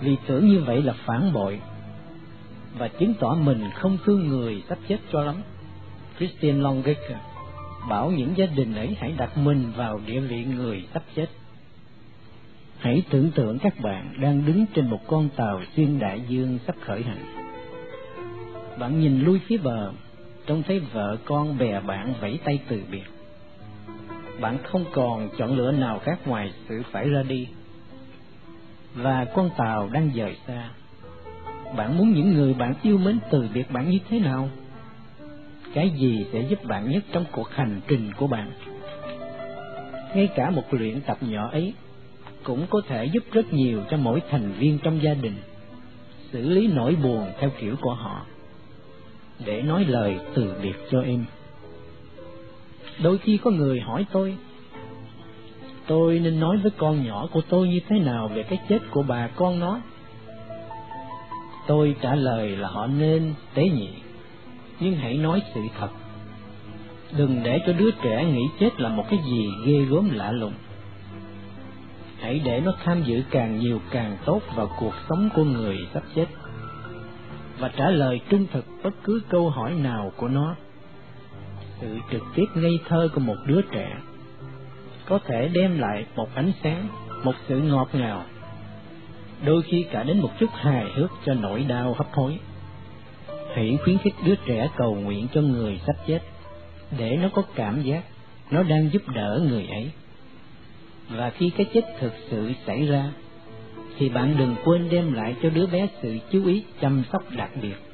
[0.00, 1.60] vì tưởng như vậy là phản bội
[2.78, 5.36] và chứng tỏ mình không thương người sắp chết cho lắm.
[6.18, 7.20] Christian Longacre
[7.88, 11.26] bảo những gia đình ấy hãy đặt mình vào địa vị người sắp chết.
[12.78, 16.76] Hãy tưởng tượng các bạn đang đứng trên một con tàu xuyên đại dương sắp
[16.80, 17.24] khởi hành.
[18.78, 19.92] Bạn nhìn lui phía bờ,
[20.46, 23.19] trông thấy vợ con bè bạn vẫy tay từ biệt.
[24.40, 27.48] Bạn không còn chọn lựa nào khác ngoài sự phải ra đi
[28.94, 30.70] và con tàu đang dời xa.
[31.76, 34.48] Bạn muốn những người bạn yêu mến từ biệt bạn như thế nào?
[35.74, 38.52] Cái gì sẽ giúp bạn nhất trong cuộc hành trình của bạn?
[40.14, 41.74] Ngay cả một luyện tập nhỏ ấy
[42.44, 45.34] cũng có thể giúp rất nhiều cho mỗi thành viên trong gia đình
[46.32, 48.26] xử lý nỗi buồn theo kiểu của họ
[49.44, 51.24] để nói lời từ biệt cho em.
[53.02, 54.36] Đôi khi có người hỏi tôi
[55.90, 59.02] tôi nên nói với con nhỏ của tôi như thế nào về cái chết của
[59.02, 59.80] bà con nó?
[61.66, 63.88] Tôi trả lời là họ nên tế nhị,
[64.80, 65.88] nhưng hãy nói sự thật.
[67.16, 70.54] Đừng để cho đứa trẻ nghĩ chết là một cái gì ghê gớm lạ lùng.
[72.20, 76.02] Hãy để nó tham dự càng nhiều càng tốt vào cuộc sống của người sắp
[76.14, 76.26] chết.
[77.58, 80.56] Và trả lời trung thực bất cứ câu hỏi nào của nó
[81.80, 83.96] sự trực tiếp ngây thơ của một đứa trẻ
[85.06, 86.88] có thể đem lại một ánh sáng,
[87.24, 88.24] một sự ngọt ngào,
[89.44, 92.38] đôi khi cả đến một chút hài hước cho nỗi đau hấp hối.
[93.54, 96.18] Hãy khuyến khích đứa trẻ cầu nguyện cho người sắp chết,
[96.98, 98.04] để nó có cảm giác
[98.50, 99.90] nó đang giúp đỡ người ấy.
[101.08, 103.12] Và khi cái chết thực sự xảy ra,
[103.98, 107.50] thì bạn đừng quên đem lại cho đứa bé sự chú ý chăm sóc đặc
[107.62, 107.89] biệt.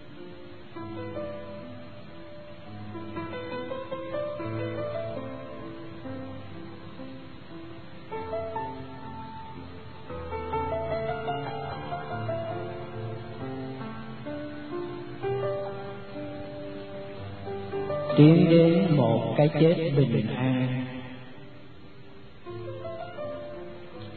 [18.16, 20.86] Tiến đến một cái chết bình an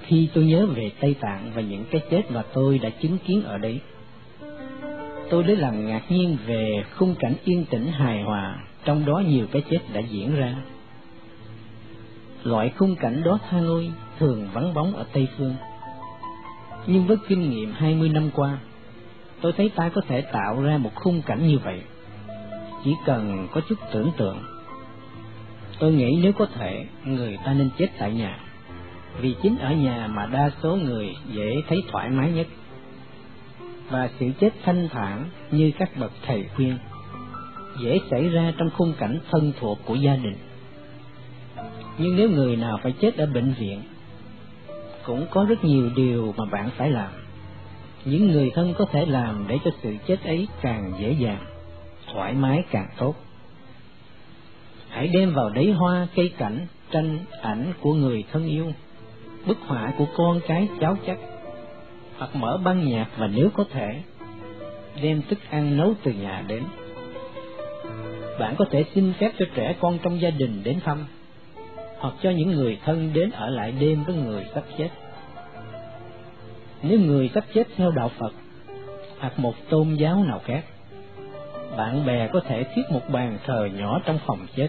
[0.09, 3.43] khi tôi nhớ về Tây Tạng và những cái chết mà tôi đã chứng kiến
[3.43, 3.79] ở đấy,
[5.29, 9.45] tôi lấy làm ngạc nhiên về khung cảnh yên tĩnh hài hòa, trong đó nhiều
[9.51, 10.55] cái chết đã diễn ra.
[12.43, 15.55] Loại khung cảnh đó tha ngôi thường vắng bóng ở Tây Phương.
[16.87, 18.57] Nhưng với kinh nghiệm hai mươi năm qua,
[19.41, 21.81] tôi thấy ta có thể tạo ra một khung cảnh như vậy
[22.83, 24.37] chỉ cần có chút tưởng tượng.
[25.79, 28.39] Tôi nghĩ nếu có thể, người ta nên chết tại nhà,
[29.21, 32.47] vì chính ở nhà mà đa số người dễ thấy thoải mái nhất.
[33.89, 36.77] Và sự chết thanh thản như các bậc thầy khuyên,
[37.79, 40.37] dễ xảy ra trong khung cảnh thân thuộc của gia đình.
[41.97, 43.81] Nhưng nếu người nào phải chết ở bệnh viện,
[45.05, 47.11] cũng có rất nhiều điều mà bạn phải làm.
[48.05, 51.45] Những người thân có thể làm để cho sự chết ấy càng dễ dàng
[52.13, 53.15] thoải mái càng tốt.
[54.89, 58.73] Hãy đem vào đấy hoa, cây cảnh, tranh, ảnh của người thân yêu,
[59.45, 61.17] bức họa của con cái cháu chắc,
[62.17, 64.01] hoặc mở băng nhạc và nếu có thể,
[65.01, 66.63] đem thức ăn nấu từ nhà đến.
[68.39, 71.05] Bạn có thể xin phép cho trẻ con trong gia đình đến thăm,
[71.97, 74.89] hoặc cho những người thân đến ở lại đêm với người sắp chết.
[76.83, 78.33] Nếu người sắp chết theo đạo Phật,
[79.19, 80.65] hoặc một tôn giáo nào khác,
[81.79, 84.67] bạn bè có thể thiết một bàn thờ nhỏ trong phòng chết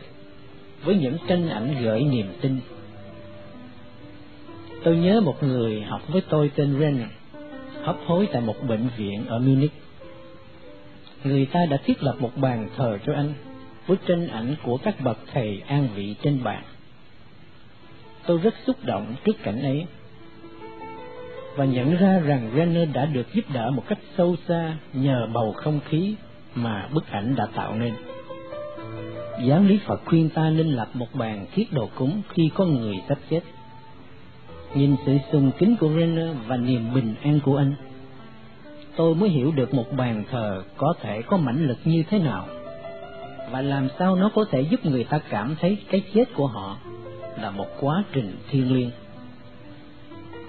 [0.84, 2.60] với những tranh ảnh gợi niềm tin.
[4.84, 7.04] Tôi nhớ một người học với tôi tên Ren,
[7.82, 9.72] hấp hối tại một bệnh viện ở Munich.
[11.24, 13.32] Người ta đã thiết lập một bàn thờ cho anh,
[13.86, 16.62] với tranh ảnh của các bậc thầy an vị trên bàn.
[18.26, 19.86] Tôi rất xúc động trước cảnh ấy,
[21.56, 25.52] và nhận ra rằng Renner đã được giúp đỡ một cách sâu xa nhờ bầu
[25.52, 26.16] không khí
[26.54, 27.94] mà bức ảnh đã tạo nên.
[29.44, 32.96] Giáo lý Phật khuyên ta nên lập một bàn thiết đồ cúng khi có người
[33.08, 33.40] sắp chết.
[34.74, 37.74] Nhìn sự sùng kính của Renner và niềm bình an của anh,
[38.96, 42.46] tôi mới hiểu được một bàn thờ có thể có mãnh lực như thế nào
[43.50, 46.76] và làm sao nó có thể giúp người ta cảm thấy cái chết của họ
[47.40, 48.90] là một quá trình thiêng liêng.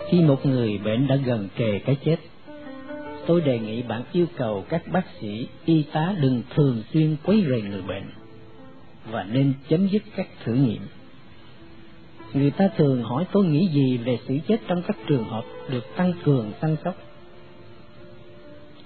[0.08, 2.18] Khi một người bệnh đã gần kề cái chết,
[3.28, 7.46] tôi đề nghị bạn yêu cầu các bác sĩ, y tá đừng thường xuyên quấy
[7.50, 8.04] rầy người bệnh
[9.12, 10.82] và nên chấm dứt các thử nghiệm.
[12.34, 15.96] Người ta thường hỏi tôi nghĩ gì về sự chết trong các trường hợp được
[15.96, 16.96] tăng cường tăng sóc.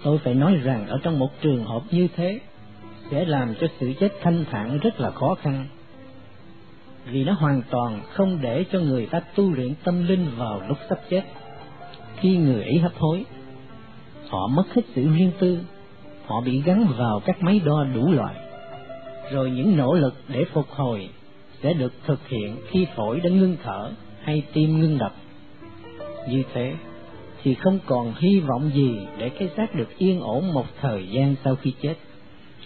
[0.04, 2.40] Tôi phải nói rằng ở trong một trường hợp như thế
[3.12, 5.68] sẽ làm cho sự chết thanh thản rất là khó khăn
[7.12, 10.78] vì nó hoàn toàn không để cho người ta tu luyện tâm linh vào lúc
[10.90, 11.24] sắp chết.
[12.18, 13.26] Khi người ấy hấp hối,
[14.36, 15.60] họ mất hết sự riêng tư,
[16.26, 18.36] họ bị gắn vào các máy đo đủ loại,
[19.32, 21.10] rồi những nỗ lực để phục hồi
[21.64, 23.92] sẽ được thực hiện khi phổi đã ngưng thở
[24.22, 25.14] hay tim ngưng đập.
[26.30, 26.74] Như thế
[27.44, 31.36] thì không còn hy vọng gì để cái xác được yên ổn một thời gian
[31.44, 31.96] sau khi chết,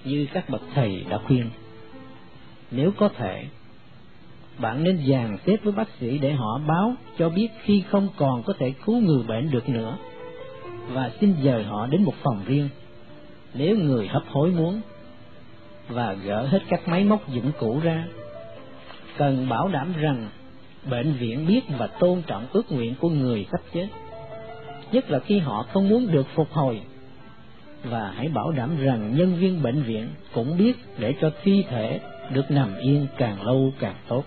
[0.04, 1.50] như các bậc thầy đã khuyên.
[2.72, 3.46] Nếu có thể,
[4.60, 8.44] bạn nên dàn xếp với bác sĩ để họ báo cho biết khi không còn
[8.44, 9.98] có thể cứu người bệnh được nữa
[10.90, 12.70] và xin dời họ đến một phòng riêng.
[13.54, 14.82] Nếu người hấp hối muốn
[15.88, 18.06] và gỡ hết các máy móc dụng cụ ra
[19.20, 20.30] cần bảo đảm rằng
[20.90, 23.88] bệnh viện biết và tôn trọng ước nguyện của người sắp chết.
[24.92, 26.82] Nhất là khi họ không muốn được phục hồi.
[27.84, 32.00] Và hãy bảo đảm rằng nhân viên bệnh viện cũng biết để cho thi thể
[32.34, 34.24] được nằm yên càng lâu càng tốt.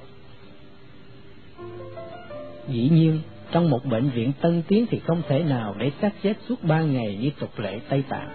[2.69, 3.21] Dĩ nhiên,
[3.53, 6.83] trong một bệnh viện tân tiến thì không thể nào để xác chết suốt ba
[6.83, 8.31] ngày như tục lệ Tây Tạng.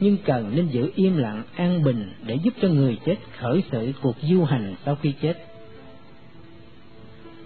[0.00, 3.92] Nhưng cần nên giữ im lặng, an bình để giúp cho người chết khởi sự
[4.02, 5.46] cuộc du hành sau khi chết.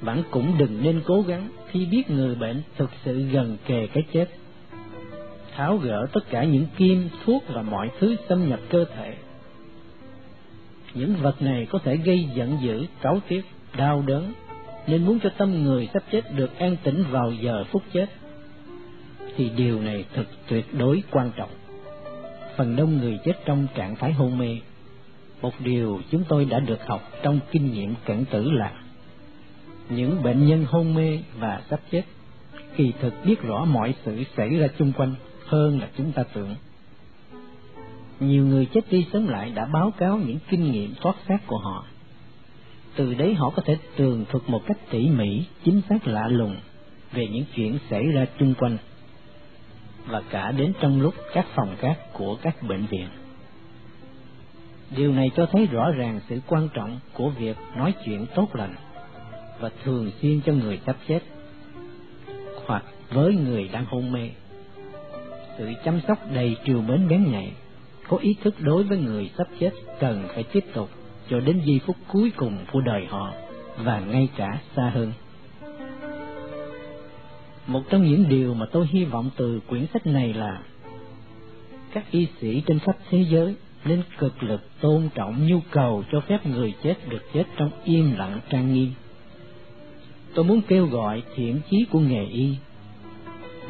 [0.01, 4.05] Bạn cũng đừng nên cố gắng khi biết người bệnh thực sự gần kề cái
[4.13, 4.29] chết.
[5.57, 9.15] Tháo gỡ tất cả những kim, thuốc và mọi thứ xâm nhập cơ thể.
[10.95, 13.45] Những vật này có thể gây giận dữ, cáu tiếc,
[13.77, 14.33] đau đớn,
[14.87, 18.07] nên muốn cho tâm người sắp chết được an tĩnh vào giờ phút chết,
[19.37, 21.51] thì điều này thật tuyệt đối quan trọng.
[22.57, 24.59] Phần đông người chết trong trạng thái hôn mê,
[25.43, 28.73] một điều chúng tôi đã được học trong kinh nghiệm cận tử là
[29.89, 32.03] những bệnh nhân hôn mê và sắp chết
[32.77, 35.15] kỳ thực biết rõ mọi sự xảy ra chung quanh
[35.47, 36.55] hơn là chúng ta tưởng.
[38.21, 41.59] Nhiều người chết đi sống lại đã báo cáo những kinh nghiệm thoát xác của
[41.59, 41.87] họ
[42.97, 46.57] từ đấy họ có thể tường thuật một cách tỉ mỉ, chính xác lạ lùng
[47.13, 48.79] về những chuyện xảy ra chung quanh
[50.07, 53.07] và cả đến trong lúc các phòng khác của các bệnh viện.
[54.97, 58.75] Điều này cho thấy rõ ràng sự quan trọng của việc nói chuyện tốt lành
[59.61, 61.21] và thường xuyên cho người sắp chết
[62.67, 64.31] hoặc với người đang hôn mê.
[65.59, 67.53] Sự chăm sóc đầy triều mến bén nhạy,
[68.09, 70.91] có ý thức đối với người sắp chết cần phải tiếp tục
[71.31, 73.33] cho đến giây phút cuối cùng của đời họ
[73.79, 75.13] và ngay cả xa hơn.
[77.67, 80.63] Một trong những điều mà tôi hy vọng từ quyển sách này là
[81.93, 86.21] các y sĩ trên khắp thế giới nên cực lực tôn trọng nhu cầu cho
[86.21, 88.93] phép người chết được chết trong im lặng trang nghiêm.
[90.35, 92.57] Tôi muốn kêu gọi thiện chí của nghề y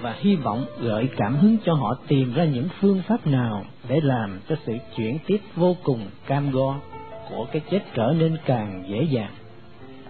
[0.01, 4.01] và hy vọng gợi cảm hứng cho họ tìm ra những phương pháp nào để
[4.03, 6.81] làm cho sự chuyển tiếp vô cùng cam go
[7.29, 9.33] của cái chết trở nên càng dễ dàng,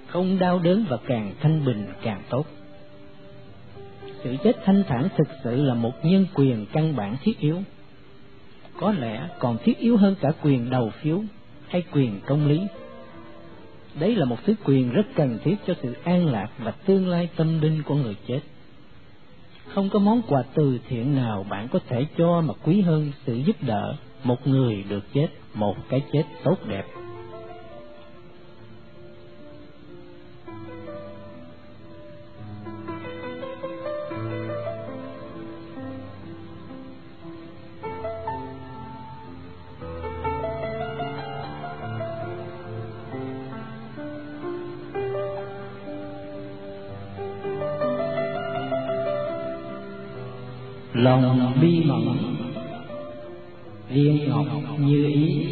[0.06, 2.46] không đau đớn và càng thanh bình càng tốt.
[4.24, 7.62] Sự chết thanh thản thực sự là một nhân quyền căn bản thiết yếu,
[8.80, 11.20] có lẽ còn thiết yếu hơn cả quyền đầu phiếu
[11.68, 12.60] hay quyền công lý.
[14.00, 17.28] Đấy là một thứ quyền rất cần thiết cho sự an lạc và tương lai
[17.36, 18.40] tâm linh của người chết.
[19.68, 23.36] Không có món quà từ thiện nào bạn có thể cho mà quý hơn sự
[23.36, 26.84] giúp đỡ một người được chết một cái chết tốt đẹp.
[51.04, 52.16] Lòng bi mẫn
[53.88, 54.46] viên ngọc
[54.78, 55.46] như ý.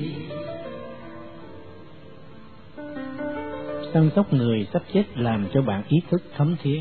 [3.95, 6.81] Săn sóc người sắp chết làm cho bạn ý thức thấm thía,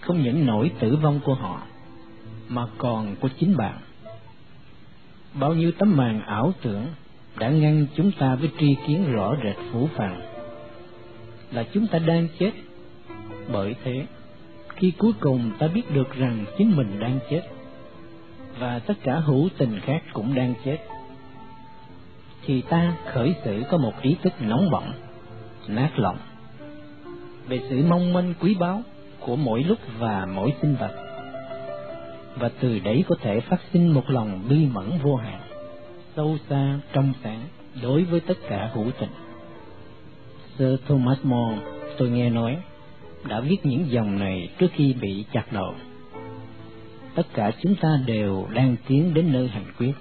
[0.00, 1.62] không những nỗi tử vong của họ,
[2.48, 3.74] mà còn của chính bạn.
[5.34, 6.86] Bao nhiêu tấm màn ảo tưởng
[7.38, 10.20] đã ngăn chúng ta với tri kiến rõ rệt phủ phàng,
[11.52, 12.50] là chúng ta đang chết.
[13.52, 14.06] Bởi thế,
[14.68, 17.42] khi cuối cùng ta biết được rằng chính mình đang chết
[18.60, 20.78] và tất cả hữu tình khác cũng đang chết.
[22.46, 24.92] Thì ta khởi sự có một ý thức nóng bỏng,
[25.68, 26.16] nát lòng.
[27.48, 28.82] Về sự mong manh quý báu
[29.20, 30.92] của mỗi lúc và mỗi sinh vật.
[32.36, 35.40] Và từ đấy có thể phát sinh một lòng bi mẫn vô hạn,
[36.16, 37.40] sâu xa trong sáng
[37.82, 39.10] đối với tất cả hữu tình.
[40.58, 41.58] Sir Thomas More,
[41.98, 42.56] tôi nghe nói,
[43.28, 45.74] đã viết những dòng này trước khi bị chặt đầu
[47.20, 49.92] tất cả chúng ta đều đang tiến đến nơi hành quyết.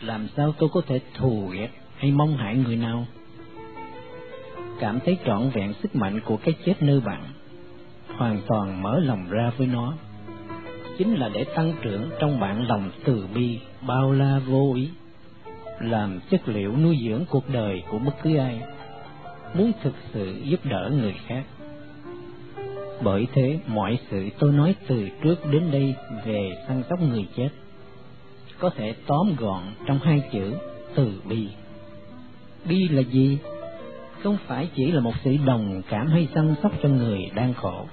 [0.00, 3.06] Làm sao tôi có thể thù ghét hay mong hại người nào?
[4.80, 7.24] Cảm thấy trọn vẹn sức mạnh của cái chết nơi bạn,
[8.16, 9.94] hoàn toàn mở lòng ra với nó.
[10.98, 14.88] Chính là để tăng trưởng trong bạn lòng từ bi, bao la vô ý,
[15.80, 18.60] làm chất liệu nuôi dưỡng cuộc đời của bất cứ ai,
[19.54, 21.42] muốn thực sự giúp đỡ người khác
[23.04, 27.48] bởi thế, mọi sự tôi nói từ trước đến đây về săn sóc người chết,
[28.58, 30.54] có thể tóm gọn trong hai chữ
[30.94, 31.48] từ bi.
[32.64, 33.38] Bi là gì?
[34.22, 37.86] Không phải chỉ là một sự đồng cảm hay săn sóc cho người đang khổ,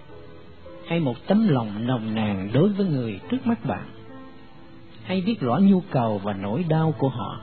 [0.88, 3.86] hay một tấm lòng nồng nàn đối với người trước mắt bạn,
[5.03, 7.41] hay biết rõ nhu cầu và nỗi đau của họ.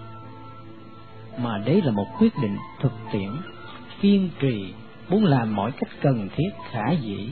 [1.39, 3.31] Mà đấy là một quyết định thực tiễn,
[4.01, 4.73] kiên trì,
[5.09, 7.29] muốn làm mọi cách cần thiết, khả dĩ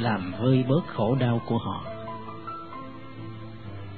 [0.00, 1.84] làm vơi bớt khổ đau của họ.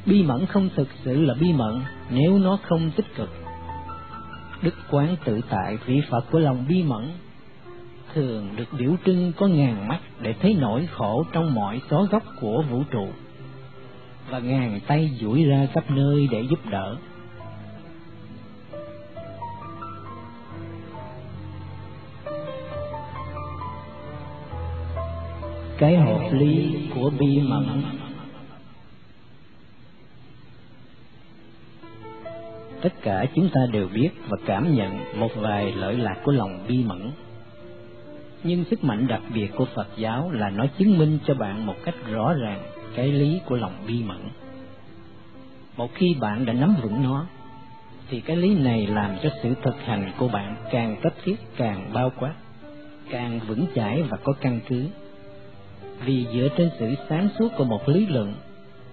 [0.07, 3.31] Bi mẫn không thực sự là bi mẫn nếu nó không tích cực.
[4.63, 7.11] Đức quán tự tại vị phật của lòng bi mẫn
[8.15, 12.23] thường được biểu trưng có ngàn mắt để thấy nỗi khổ trong mọi xó góc
[12.41, 13.09] của vũ trụ
[14.31, 16.97] và ngàn tay duỗi ra khắp nơi để giúp đỡ.
[25.81, 27.83] Cái hợp lý của bi mẫn.
[32.81, 36.65] Tất cả chúng ta đều biết và cảm nhận một vài lợi lạc của lòng
[36.69, 37.11] bi mẫn.
[38.43, 41.77] Nhưng sức mạnh đặc biệt của phật giáo là nó chứng minh cho bạn một
[41.85, 42.63] cách rõ ràng
[42.95, 44.29] cái lý của lòng bi mẫn.
[45.77, 47.27] Một khi bạn đã nắm vững nó,
[48.09, 51.91] thì cái lý này làm cho sự thực hành của bạn càng cấp thiết, càng
[51.93, 52.35] bao quát,
[53.11, 54.87] càng vững chãi và có căn cứ
[56.05, 58.35] vì dựa trên sự sáng suốt của một lý luận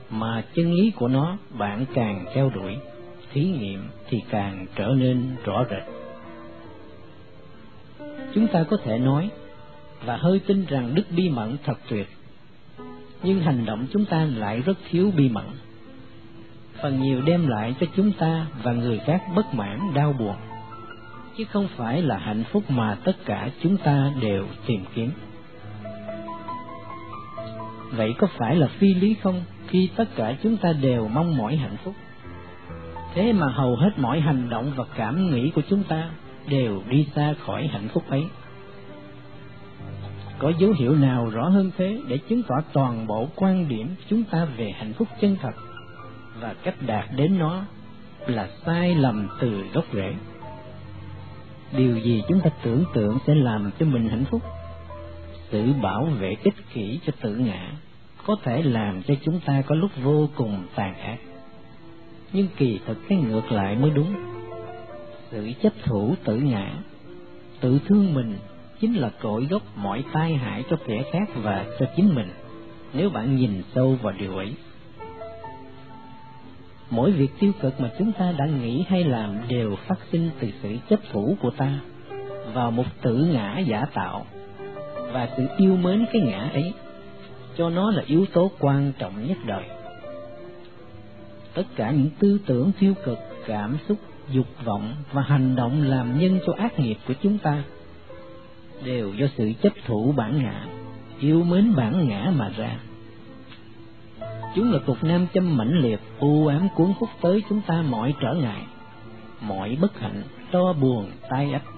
[0.10, 2.78] mà chân lý của nó bạn càng theo đuổi,
[3.34, 5.84] thí nghiệm thì càng trở nên rõ rệt.
[8.34, 9.30] Chúng ta có thể nói
[10.06, 12.08] và hơi tin rằng đức bi mẫn thật tuyệt,
[13.24, 15.46] nhưng hành động chúng ta lại rất thiếu bi mẫn.
[16.82, 20.36] Phần nhiều đem lại cho chúng ta và người khác bất mãn, đau buồn,
[21.38, 25.12] chứ không phải là hạnh phúc mà tất cả chúng ta đều tìm kiếm
[27.92, 29.44] vậy có phải là phi lý không?
[29.68, 31.94] Khi tất cả chúng ta đều mong mỏi hạnh phúc.
[33.14, 36.10] Thế mà hầu hết mọi hành động và cảm nghĩ của chúng ta
[36.50, 38.24] đều đi xa khỏi hạnh phúc ấy.
[40.40, 44.24] Có dấu hiệu nào rõ hơn thế để chứng tỏ toàn bộ quan điểm chúng
[44.24, 45.54] ta về hạnh phúc chân thật
[46.40, 47.64] và cách đạt đến nó
[48.28, 50.14] là sai lầm từ gốc rễ?
[51.78, 54.42] Điều gì chúng ta tưởng tượng sẽ làm cho mình hạnh phúc?
[55.50, 57.72] Sự bảo vệ ích kỷ cho tự ngã,
[58.26, 61.18] có thể làm cho chúng ta có lúc vô cùng tàn ác.
[62.34, 64.16] Nhưng kỳ thực cái ngược lại mới đúng.
[65.32, 66.74] Sự chấp thủ tự ngã,
[67.60, 68.38] tự thương mình
[68.80, 72.30] chính là cội gốc mọi tai hại cho kẻ khác và cho chính mình,
[72.94, 74.54] nếu bạn nhìn sâu vào điều ấy.
[76.90, 80.48] Mỗi việc tiêu cực mà chúng ta đã nghĩ hay làm đều phát sinh từ
[80.62, 81.80] sự chấp thủ của ta
[82.54, 84.26] vào một tự ngã giả tạo
[85.18, 86.74] và sự yêu mến cái ngã ấy,
[87.58, 89.64] cho nó là yếu tố quan trọng nhất đời.
[91.54, 93.98] Tất cả những tư tưởng tiêu cực, cảm xúc,
[94.30, 97.64] dục vọng và hành động làm nhân cho ác nghiệp của chúng ta
[98.84, 100.66] đều do sự chấp thủ bản ngã,
[101.20, 102.80] yêu mến bản ngã mà ra.
[104.56, 108.14] Chúng là cục nam châm mãnh liệt, u ám cuốn hút tới chúng ta mọi
[108.22, 108.64] trở ngại,
[109.42, 111.77] mọi bất hạnh, to buồn, tai ách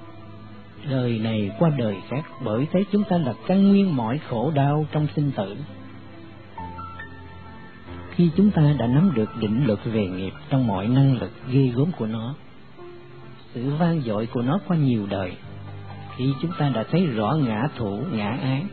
[0.89, 4.85] đời này qua đời khác bởi thế chúng ta là căn nguyên mọi khổ đau
[4.91, 5.55] trong sinh tử
[8.19, 11.71] khi chúng ta đã nắm được định luật về nghiệp trong mọi năng lực ghê
[11.75, 12.35] gớm của nó,
[13.53, 15.33] sự vang dội của nó qua nhiều đời,
[16.15, 18.63] khi chúng ta đã thấy rõ ngã thủ, ngã ái,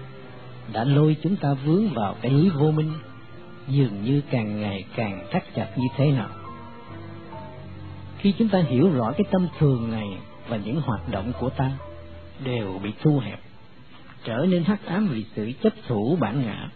[0.72, 2.92] đã lôi chúng ta vướng vào cái lưới vô minh,
[3.68, 6.30] dường như càng ngày càng thắt chặt như thế nào.
[8.18, 10.08] Khi chúng ta hiểu rõ cái tâm thường này
[10.48, 11.70] và những hoạt động của ta
[12.44, 13.40] đều bị thu hẹp,
[14.24, 16.68] trở nên hắc ám vì sự chấp thủ bản ngã,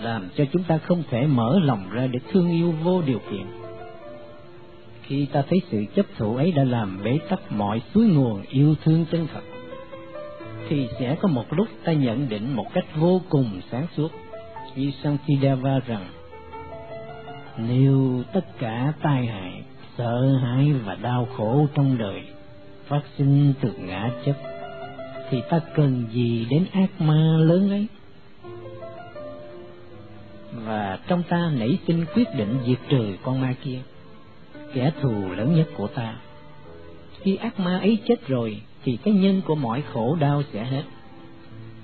[0.00, 3.46] làm cho chúng ta không thể mở lòng ra để thương yêu vô điều kiện.
[5.02, 8.74] Khi ta thấy sự chấp thủ ấy đã làm bế tắc mọi suối nguồn yêu
[8.84, 9.42] thương chân thật,
[10.68, 14.12] thì sẽ có một lúc ta nhận định một cách vô cùng sáng suốt
[14.76, 16.06] như Santideva rằng
[17.58, 19.62] nếu tất cả tai hại,
[19.98, 22.22] sợ hãi và đau khổ trong đời
[22.88, 24.51] phát sinh từ ngã chấp
[25.32, 27.86] thì ta cần gì đến ác ma lớn ấy?
[30.52, 33.78] Và trong ta nảy sinh quyết định diệt trừ con ma kia,
[34.74, 36.16] kẻ thù lớn nhất của ta.
[37.20, 40.82] Khi ác ma ấy chết rồi, thì cái nhân của mọi khổ đau sẽ hết.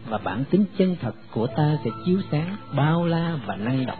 [0.08, 3.98] Và bản tính chân thật của ta sẽ chiếu sáng, bao la và năng động.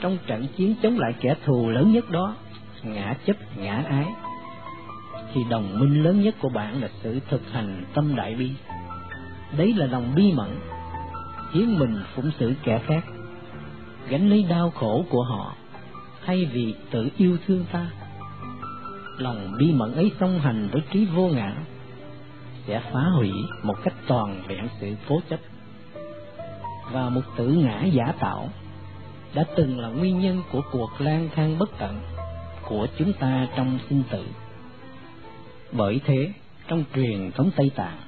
[0.00, 2.36] Trong trận chiến chống lại kẻ thù lớn nhất đó,
[2.82, 4.06] ngã chấp ngã ái
[5.34, 8.50] thì đồng minh lớn nhất của bạn là sự thực hành tâm đại bi.
[9.56, 10.50] Đấy là lòng bi mẫn
[11.52, 13.04] hiến mình phụng sự kẻ khác,
[14.08, 15.54] gánh lấy đau khổ của họ,
[16.26, 17.90] thay vì tự yêu thương ta.
[19.18, 21.54] Lòng bi mẫn ấy song hành với trí vô ngã,
[22.66, 23.32] sẽ phá hủy
[23.62, 25.40] một cách toàn vẹn sự cố chấp.
[26.92, 28.48] Và một tự ngã giả tạo
[29.34, 32.00] đã từng là nguyên nhân của cuộc lang thang bất tận
[32.68, 34.24] của chúng ta trong sinh tử.
[35.72, 36.32] Bởi thế,
[36.68, 37.98] trong truyền thống Tây Tạng,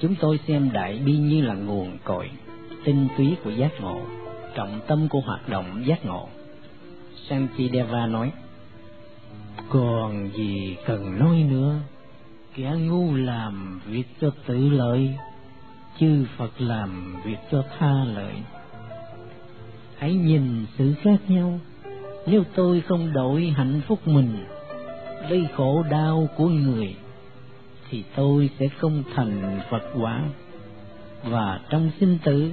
[0.00, 2.30] chúng tôi xem đại bi như là nguồn cội,
[2.84, 4.00] tinh túy của giác ngộ,
[4.54, 6.28] trọng tâm của hoạt động giác ngộ.
[7.28, 8.32] Santideva nói,
[9.68, 11.78] còn gì cần nói nữa,
[12.54, 15.14] kẻ ngu làm việc cho tự lợi,
[16.00, 18.34] chư Phật làm việc cho tha lợi.
[19.98, 21.60] Hãy nhìn sự khác nhau
[22.26, 24.44] nếu tôi không đổi hạnh phúc mình
[25.28, 26.96] lấy khổ đau của người,
[27.90, 30.22] thì tôi sẽ không thành Phật quả.
[31.24, 32.52] Và trong sinh tử,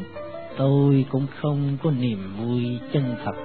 [0.57, 3.35] tôi cũng không có niềm vui chân thật.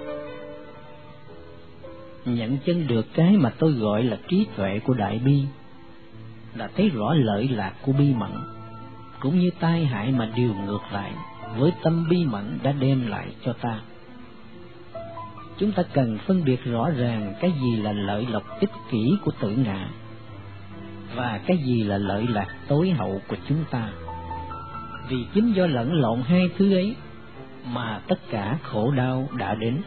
[2.25, 5.43] Nhận chân được cái mà tôi gọi là trí tuệ của đại bi
[6.55, 8.33] là thấy rõ lợi lạc của bi mẫn,
[9.21, 11.13] cũng như tai hại mà điều ngược lại
[11.57, 13.81] với tâm bi mẫn đã đem lại cho ta
[15.59, 19.31] chúng ta cần phân biệt rõ ràng cái gì là lợi lộc ích kỷ của
[19.41, 19.89] tự ngã
[21.17, 23.91] và cái gì là lợi lạc tối hậu của chúng ta.
[25.09, 26.97] Vì chính do lẫn lộn hai thứ ấy
[27.73, 29.83] mà tất cả khổ đau đã đến.